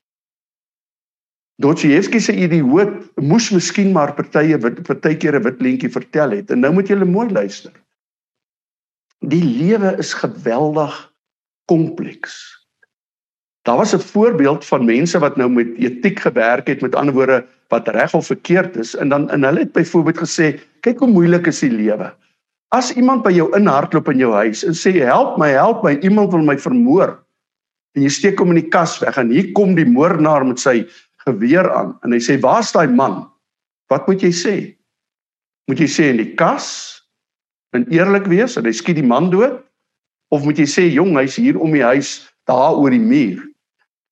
Dostoevsky 1.62 2.19
se 2.19 2.34
idioot 2.34 3.21
moes 3.21 3.52
miskien 3.54 3.91
maar 3.93 4.15
partye 4.17 4.58
partykeer 4.58 5.38
'n 5.38 5.43
wit 5.45 5.62
leentjie 5.62 5.93
vertel 5.93 6.32
het. 6.32 6.50
En 6.50 6.60
nou 6.60 6.74
moet 6.74 6.88
julle 6.88 7.06
mooi 7.06 7.30
luister. 7.30 7.74
Die 9.19 9.43
lewe 9.43 9.97
is 9.97 10.13
geweldig 10.13 11.13
kompleks. 11.65 12.61
Daar 13.62 13.78
was 13.78 13.93
'n 13.93 14.00
voorbeeld 14.00 14.65
van 14.65 14.86
mense 14.86 15.19
wat 15.19 15.36
nou 15.38 15.50
met 15.50 15.78
etiek 15.78 16.19
gewerk 16.19 16.67
het, 16.67 16.82
met 16.82 16.95
ander 16.95 17.13
woorde 17.13 17.45
wat 17.67 17.88
reg 17.88 18.13
of 18.13 18.26
verkeerd 18.26 18.76
is 18.76 18.95
en 18.95 19.10
dan 19.10 19.30
en 19.30 19.43
hulle 19.43 19.60
het 19.60 19.71
byvoorbeeld 19.71 20.17
gesê, 20.17 20.60
kyk 20.80 21.00
hoe 21.00 21.08
moeilik 21.08 21.47
is 21.47 21.60
die 21.60 21.71
lewe. 21.71 22.13
As 22.67 22.93
iemand 22.93 23.24
by 23.24 23.32
jou 23.32 23.56
inhardloop 23.56 24.10
in 24.10 24.17
jou 24.17 24.34
huis 24.34 24.63
en 24.65 24.74
sê 24.74 24.91
help 25.04 25.38
my, 25.38 25.50
help 25.50 25.84
my, 25.84 25.97
iemand 26.02 26.32
wil 26.32 26.41
my 26.41 26.58
vermoor. 26.58 27.19
En 27.95 28.02
jy 28.02 28.10
steek 28.10 28.39
hom 28.39 28.50
in 28.50 28.62
die 28.62 28.69
kas 28.69 29.00
weg 29.00 29.17
en 29.17 29.30
hier 29.30 29.52
kom 29.52 29.76
die 29.76 29.86
moordenaar 29.86 30.45
met 30.45 30.60
sy 30.60 30.88
geweer 31.26 31.69
aan 31.71 32.00
en 32.02 32.12
hy 32.12 32.19
sê 32.19 32.39
waar's 32.39 32.71
daai 32.71 32.88
man? 32.88 33.30
Wat 33.91 34.08
moet 34.08 34.21
jy 34.21 34.32
sê? 34.32 34.56
Moet 35.67 35.80
jy 35.80 35.88
sê 35.88 36.10
in 36.10 36.17
die 36.17 36.34
kas 36.36 36.97
en 37.76 37.86
eerlik 37.91 38.26
wees 38.26 38.58
en 38.58 38.65
hy 38.65 38.71
skiet 38.71 38.95
die 38.95 39.06
man 39.06 39.30
dood 39.30 39.62
of 40.32 40.43
moet 40.43 40.58
jy 40.58 40.65
sê 40.65 40.88
jong 40.89 41.13
hy's 41.19 41.36
hier 41.36 41.60
om 41.60 41.71
die 41.71 41.86
huis 41.86 42.32
daar 42.47 42.74
oor 42.74 42.89
die 42.89 43.00
muur? 43.00 43.50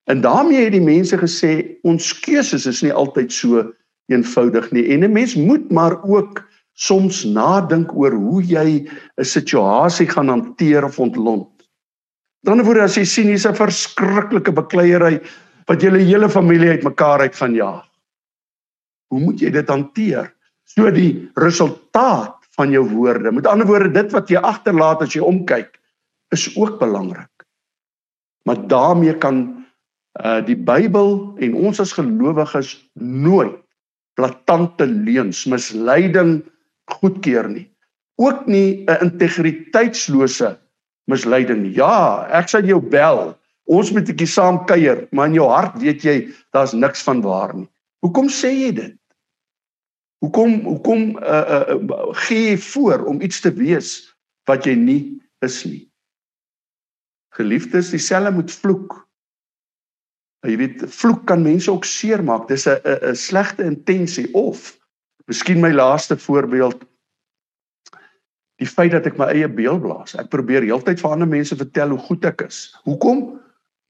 En 0.09 0.21
daarmee 0.21 0.63
het 0.65 0.73
die 0.73 0.81
mense 0.81 1.17
gesê 1.21 1.51
ons 1.85 2.13
keuses 2.25 2.65
is 2.65 2.81
nie 2.81 2.93
altyd 2.93 3.33
so 3.33 3.61
eenvoudig 4.09 4.71
nie 4.73 4.87
en 4.93 5.05
'n 5.05 5.13
mens 5.13 5.35
moet 5.35 5.69
maar 5.71 6.01
ook 6.03 6.41
soms 6.73 7.23
nadink 7.23 7.93
oor 7.93 8.11
hoe 8.11 8.41
jy 8.43 8.89
'n 9.17 9.25
situasie 9.25 10.07
gaan 10.09 10.27
hanteer 10.27 10.85
of 10.85 10.99
ontlont. 10.99 11.49
Dan 12.41 12.63
word 12.63 12.79
as 12.79 12.97
jy 12.97 13.05
sien 13.05 13.27
hier's 13.27 13.45
'n 13.45 13.53
verskriklike 13.53 14.51
bekleierery 14.51 15.21
wat 15.67 15.81
julle 15.81 15.99
hele 15.99 16.29
familie 16.29 16.69
uitmekaar 16.69 17.19
uit 17.19 17.35
gaan 17.35 17.53
jaag. 17.53 17.85
Hoe 19.09 19.19
moet 19.19 19.39
jy 19.39 19.51
dit 19.51 19.69
hanteer? 19.69 20.33
So 20.63 20.91
die 20.91 21.29
resultaat 21.35 22.35
van 22.55 22.71
jou 22.71 22.89
woorde. 22.89 23.31
Met 23.31 23.47
ander 23.47 23.67
woorde, 23.67 23.91
dit 23.91 24.11
wat 24.11 24.29
jy 24.29 24.37
agterlaat 24.37 25.01
as 25.01 25.13
jy 25.13 25.21
omkyk, 25.21 25.79
is 26.31 26.57
ook 26.57 26.79
belangrik. 26.79 27.45
Maar 28.45 28.67
daarmee 28.67 29.17
kan 29.17 29.58
uh 30.19 30.39
die 30.45 30.57
Bybel 30.57 31.35
en 31.39 31.55
ons 31.55 31.79
as 31.79 31.93
gelowiges 31.95 32.75
nooit 32.99 33.55
blaatante 34.19 34.85
leuns, 34.85 35.45
misleiding 35.47 36.41
goedkeur 36.91 37.47
nie. 37.47 37.67
Ook 38.19 38.47
nie 38.47 38.83
'n 38.83 38.99
integriteitslose 39.01 40.57
misleiding. 41.07 41.75
Ja, 41.75 42.27
ek 42.31 42.49
sal 42.49 42.63
jou 42.63 42.81
bel. 42.81 43.35
Ons 43.65 43.91
moet 43.91 44.09
'n 44.09 44.11
bietjie 44.11 44.27
saam 44.27 44.65
kuier, 44.65 45.07
maar 45.11 45.27
in 45.27 45.33
jou 45.33 45.47
hart 45.47 45.79
weet 45.81 46.03
jy 46.03 46.27
daar's 46.51 46.73
niks 46.73 47.03
van 47.03 47.21
waar 47.21 47.55
nie. 47.55 47.69
Hoekom 48.01 48.27
sê 48.29 48.51
jy 48.51 48.71
dit? 48.71 48.97
Hoekom 50.19 50.61
hoekom 50.63 51.17
uh 51.17 51.63
uh 51.71 52.13
gee 52.27 52.49
jy 52.51 52.57
voor 52.57 53.05
om 53.05 53.21
iets 53.21 53.39
te 53.41 53.51
wees 53.51 54.15
wat 54.47 54.65
jy 54.65 54.75
nie 54.75 55.21
is 55.41 55.65
nie? 55.65 55.87
Geliefdes, 57.29 57.91
dieselfde 57.91 58.31
moet 58.31 58.51
vloek. 58.51 59.08
Jy 60.47 60.55
weet, 60.57 60.83
vloek 60.87 61.25
kan 61.27 61.41
mense 61.43 61.71
ook 61.71 61.85
seermaak. 61.85 62.47
Dis 62.47 62.67
'n 62.67 62.79
'n 62.85 63.15
slegte 63.15 63.63
intensie 63.63 64.33
of 64.33 64.77
miskien 65.27 65.59
my 65.61 65.71
laaste 65.71 66.17
voorbeeld 66.17 66.85
die 68.59 68.67
feit 68.67 68.91
dat 68.91 69.07
ek 69.07 69.17
my 69.19 69.29
eie 69.31 69.47
beeld 69.47 69.81
blaas. 69.81 70.15
Ek 70.19 70.29
probeer 70.29 70.65
heeltyd 70.67 70.99
vir 70.99 71.13
ander 71.13 71.29
mense 71.29 71.55
vertel 71.55 71.89
hoe 71.95 72.01
goed 72.09 72.25
ek 72.25 72.43
is. 72.47 72.75
Hoekom? 72.83 73.39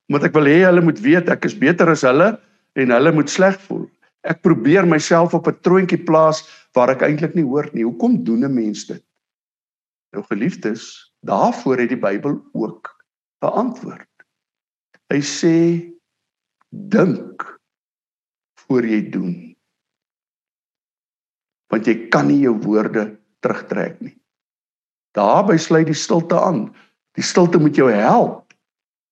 Omdat 0.09 0.29
ek 0.29 0.37
wil 0.37 0.49
hê 0.49 0.59
hulle 0.65 0.83
moet 0.85 1.01
weet 1.01 1.29
ek 1.29 1.45
is 1.45 1.57
beter 1.57 1.89
as 1.89 2.05
hulle 2.05 2.37
en 2.77 2.93
hulle 2.93 3.13
moet 3.13 3.29
sleg 3.29 3.57
voel. 3.65 3.87
Ek 4.29 4.41
probeer 4.45 4.85
myself 4.85 5.33
op 5.33 5.47
'n 5.47 5.57
troontjie 5.65 6.03
plaas 6.05 6.43
waar 6.77 6.89
ek 6.89 7.01
eintlik 7.01 7.35
nie 7.35 7.45
hoort 7.45 7.73
nie. 7.73 7.83
Hoekom 7.83 8.23
doen 8.23 8.45
'n 8.45 8.53
mens 8.53 8.85
dit? 8.85 9.03
Nou 10.13 10.23
geliefdes, 10.23 11.13
daarvoor 11.25 11.77
het 11.77 11.89
die 11.89 11.97
Bybel 11.97 12.41
ook 12.53 12.89
'n 13.41 13.47
antwoord. 13.47 14.09
Hy 15.09 15.21
sê 15.21 15.55
dink 16.69 17.45
voor 18.65 18.85
jy 18.85 19.01
doen. 19.09 19.33
Want 21.69 21.87
jy 21.89 22.09
kan 22.13 22.29
nie 22.29 22.41
jou 22.43 22.55
woorde 22.63 23.19
terugtrek 23.43 23.99
nie. 24.01 24.15
Daarby 25.17 25.57
sluit 25.57 25.89
die 25.89 25.97
stilte 25.97 26.37
aan. 26.37 26.69
Die 27.17 27.25
stilte 27.25 27.59
moet 27.61 27.77
jou 27.77 27.89
help 27.91 28.53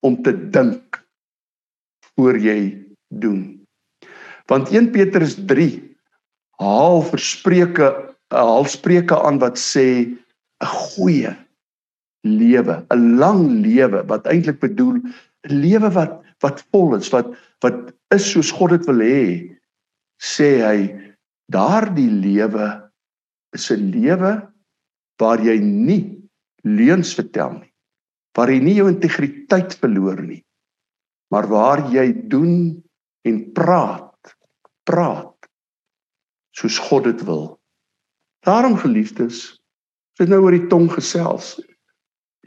om 0.06 0.18
te 0.22 0.32
dink 0.32 1.00
voor 2.14 2.38
jy 2.38 2.78
doen. 3.08 3.58
Want 4.48 4.70
1 4.72 4.92
Petrus 4.94 5.36
3 5.50 5.70
haal 6.62 7.02
verspreuke 7.06 7.90
haal 8.34 8.66
spreuke 8.68 9.16
aan 9.24 9.38
wat 9.40 9.56
sê 9.56 10.04
'n 10.04 10.66
goeie 10.66 11.32
lewe, 12.26 12.84
'n 12.90 13.18
lang 13.18 13.62
lewe 13.64 14.02
wat 14.06 14.26
eintlik 14.26 14.60
bedoel 14.60 15.00
'n 15.00 15.04
lewe 15.48 15.90
wat 15.90 16.22
wat 16.40 16.62
vol 16.70 16.94
is, 16.94 17.10
wat 17.10 17.26
wat 17.64 17.94
is 18.14 18.30
soos 18.32 18.50
God 18.54 18.76
dit 18.76 18.86
wil 18.86 19.02
hê, 19.02 19.24
sê 20.18 20.50
hy 20.62 20.78
daardie 21.52 22.10
lewe 22.10 22.68
is 23.56 23.70
'n 23.70 23.90
lewe 23.90 24.32
waar 25.18 25.40
jy 25.40 25.58
nie 25.60 26.18
leuns 26.64 27.14
vertel 27.14 27.52
nie. 27.58 27.72
Waar 28.36 28.50
jy 28.50 28.60
nie 28.62 28.76
jou 28.78 28.88
integriteit 28.88 29.74
verloor 29.80 30.22
nie. 30.22 30.44
Maar 31.32 31.46
waar 31.48 31.80
jy 31.92 32.12
doen 32.30 32.82
en 33.26 33.52
praat, 33.52 34.34
praat 34.84 35.34
soos 36.54 36.78
God 36.78 37.04
dit 37.04 37.24
wil. 37.26 37.58
Daarom 38.46 38.76
geliefdes, 38.78 39.58
sit 40.18 40.30
nou 40.30 40.42
oor 40.42 40.54
die 40.54 40.68
tong 40.70 40.88
gesels. 40.90 41.58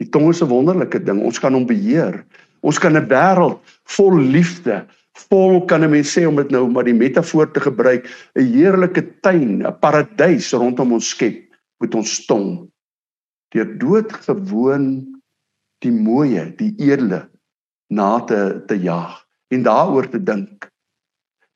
Die 0.00 0.08
tong 0.08 0.30
is 0.30 0.42
'n 0.42 0.48
wonderlike 0.48 0.98
ding. 1.04 1.22
Ons 1.22 1.38
kan 1.38 1.52
hom 1.52 1.66
beheer. 1.66 2.24
Ons 2.62 2.78
kan 2.78 2.96
'n 2.96 3.08
wêreld 3.08 3.60
vol 3.96 4.18
liefde, 4.18 4.86
vol 5.28 5.64
kan 5.64 5.84
'n 5.84 5.90
mens 5.90 6.12
sê 6.16 6.26
om 6.26 6.36
dit 6.36 6.50
nou 6.50 6.68
maar 6.68 6.84
die 6.84 6.96
metafoor 6.96 7.50
te 7.52 7.60
gebruik, 7.60 8.08
'n 8.34 8.52
heerlike 8.52 9.20
tuin, 9.20 9.62
'n 9.66 9.78
paradys 9.80 10.52
rondom 10.52 10.92
ons 10.92 11.08
skep 11.08 11.54
met 11.80 11.94
ons 11.94 12.26
tong. 12.26 12.68
Deur 13.50 13.78
doodgewoon 13.78 15.20
die 15.80 15.92
mooie, 15.92 16.54
die 16.56 16.74
edele 16.78 17.28
na 17.88 18.20
te 18.20 18.62
te 18.66 18.80
jag 18.80 19.26
en 19.48 19.62
daaroor 19.62 20.08
te 20.08 20.22
dink. 20.22 20.70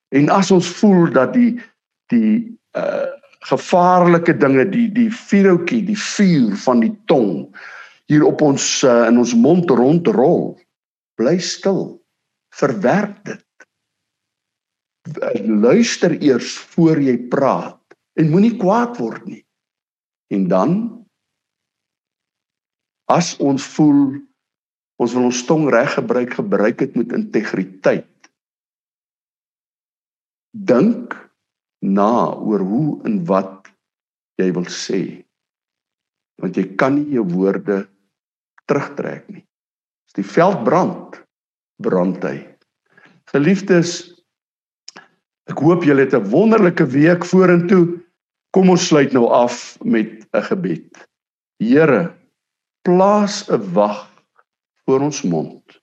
En 0.09 0.29
as 0.29 0.51
ons 0.51 0.69
voel 0.69 1.11
dat 1.13 1.33
die 1.33 1.61
die 2.09 2.59
uh 2.77 3.07
gevaarlike 3.47 4.35
dinge, 4.37 4.65
die 4.71 4.89
die 4.91 5.11
vuurhoutjie, 5.13 5.85
die 5.87 5.99
vuur 5.99 6.57
van 6.57 6.81
die 6.81 6.95
tong 7.07 7.47
hier 8.11 8.25
op 8.27 8.43
ons 8.43 8.83
uh, 8.83 9.07
in 9.07 9.19
ons 9.19 9.35
mond 9.39 9.71
rondrol, 9.71 10.57
bly 11.19 11.37
stil. 11.39 11.99
Verwerk 12.59 13.19
dit. 13.27 13.46
Luister 15.47 16.17
eers 16.23 16.57
voor 16.75 17.01
jy 17.01 17.17
praat 17.31 17.79
en 18.19 18.31
moenie 18.33 18.57
kwaad 18.59 18.99
word 18.99 19.27
nie. 19.29 19.43
En 20.35 20.49
dan 20.51 20.73
as 23.13 23.37
ons 23.39 23.63
voel 23.77 24.19
ons 24.97 25.13
wil 25.13 25.29
ons 25.29 25.43
tong 25.45 25.67
reg 25.69 25.93
gebruik, 25.93 26.39
gebruik 26.39 26.79
dit 26.81 26.95
met 26.97 27.13
integriteit. 27.13 28.31
Dink 30.57 31.13
na 31.85 32.33
oor 32.33 32.65
hoe 32.65 32.89
en 33.07 33.21
wat 33.29 33.69
jy 34.41 34.49
wil 34.57 34.67
sê. 34.73 35.03
Want 36.41 36.57
jy 36.57 36.65
kan 36.81 36.97
nie 36.97 37.19
jou 37.19 37.27
woorde 37.29 37.85
terugtrek 38.65 39.29
nie 39.29 39.47
die 40.17 40.25
veld 40.25 40.65
brand 40.65 41.21
brand 41.83 42.23
hy. 42.25 42.39
Geliefdes, 43.33 44.16
Ek 45.47 45.63
hoop 45.63 45.85
julle 45.87 46.05
het 46.07 46.15
'n 46.15 46.31
wonderlike 46.31 46.87
week 46.87 47.25
vorentoe. 47.25 48.03
Kom 48.51 48.71
ons 48.71 48.87
sluit 48.87 49.13
nou 49.13 49.27
af 49.31 49.79
met 49.83 50.27
'n 50.33 50.43
gebed. 50.43 51.09
Here, 51.63 52.15
plaas 52.83 53.49
'n 53.51 53.73
wag 53.73 54.11
voor 54.85 55.01
ons 55.01 55.23
mond. 55.23 55.81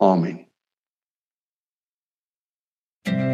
Amen. 0.00 0.42
thank 3.04 3.18
you 3.18 3.33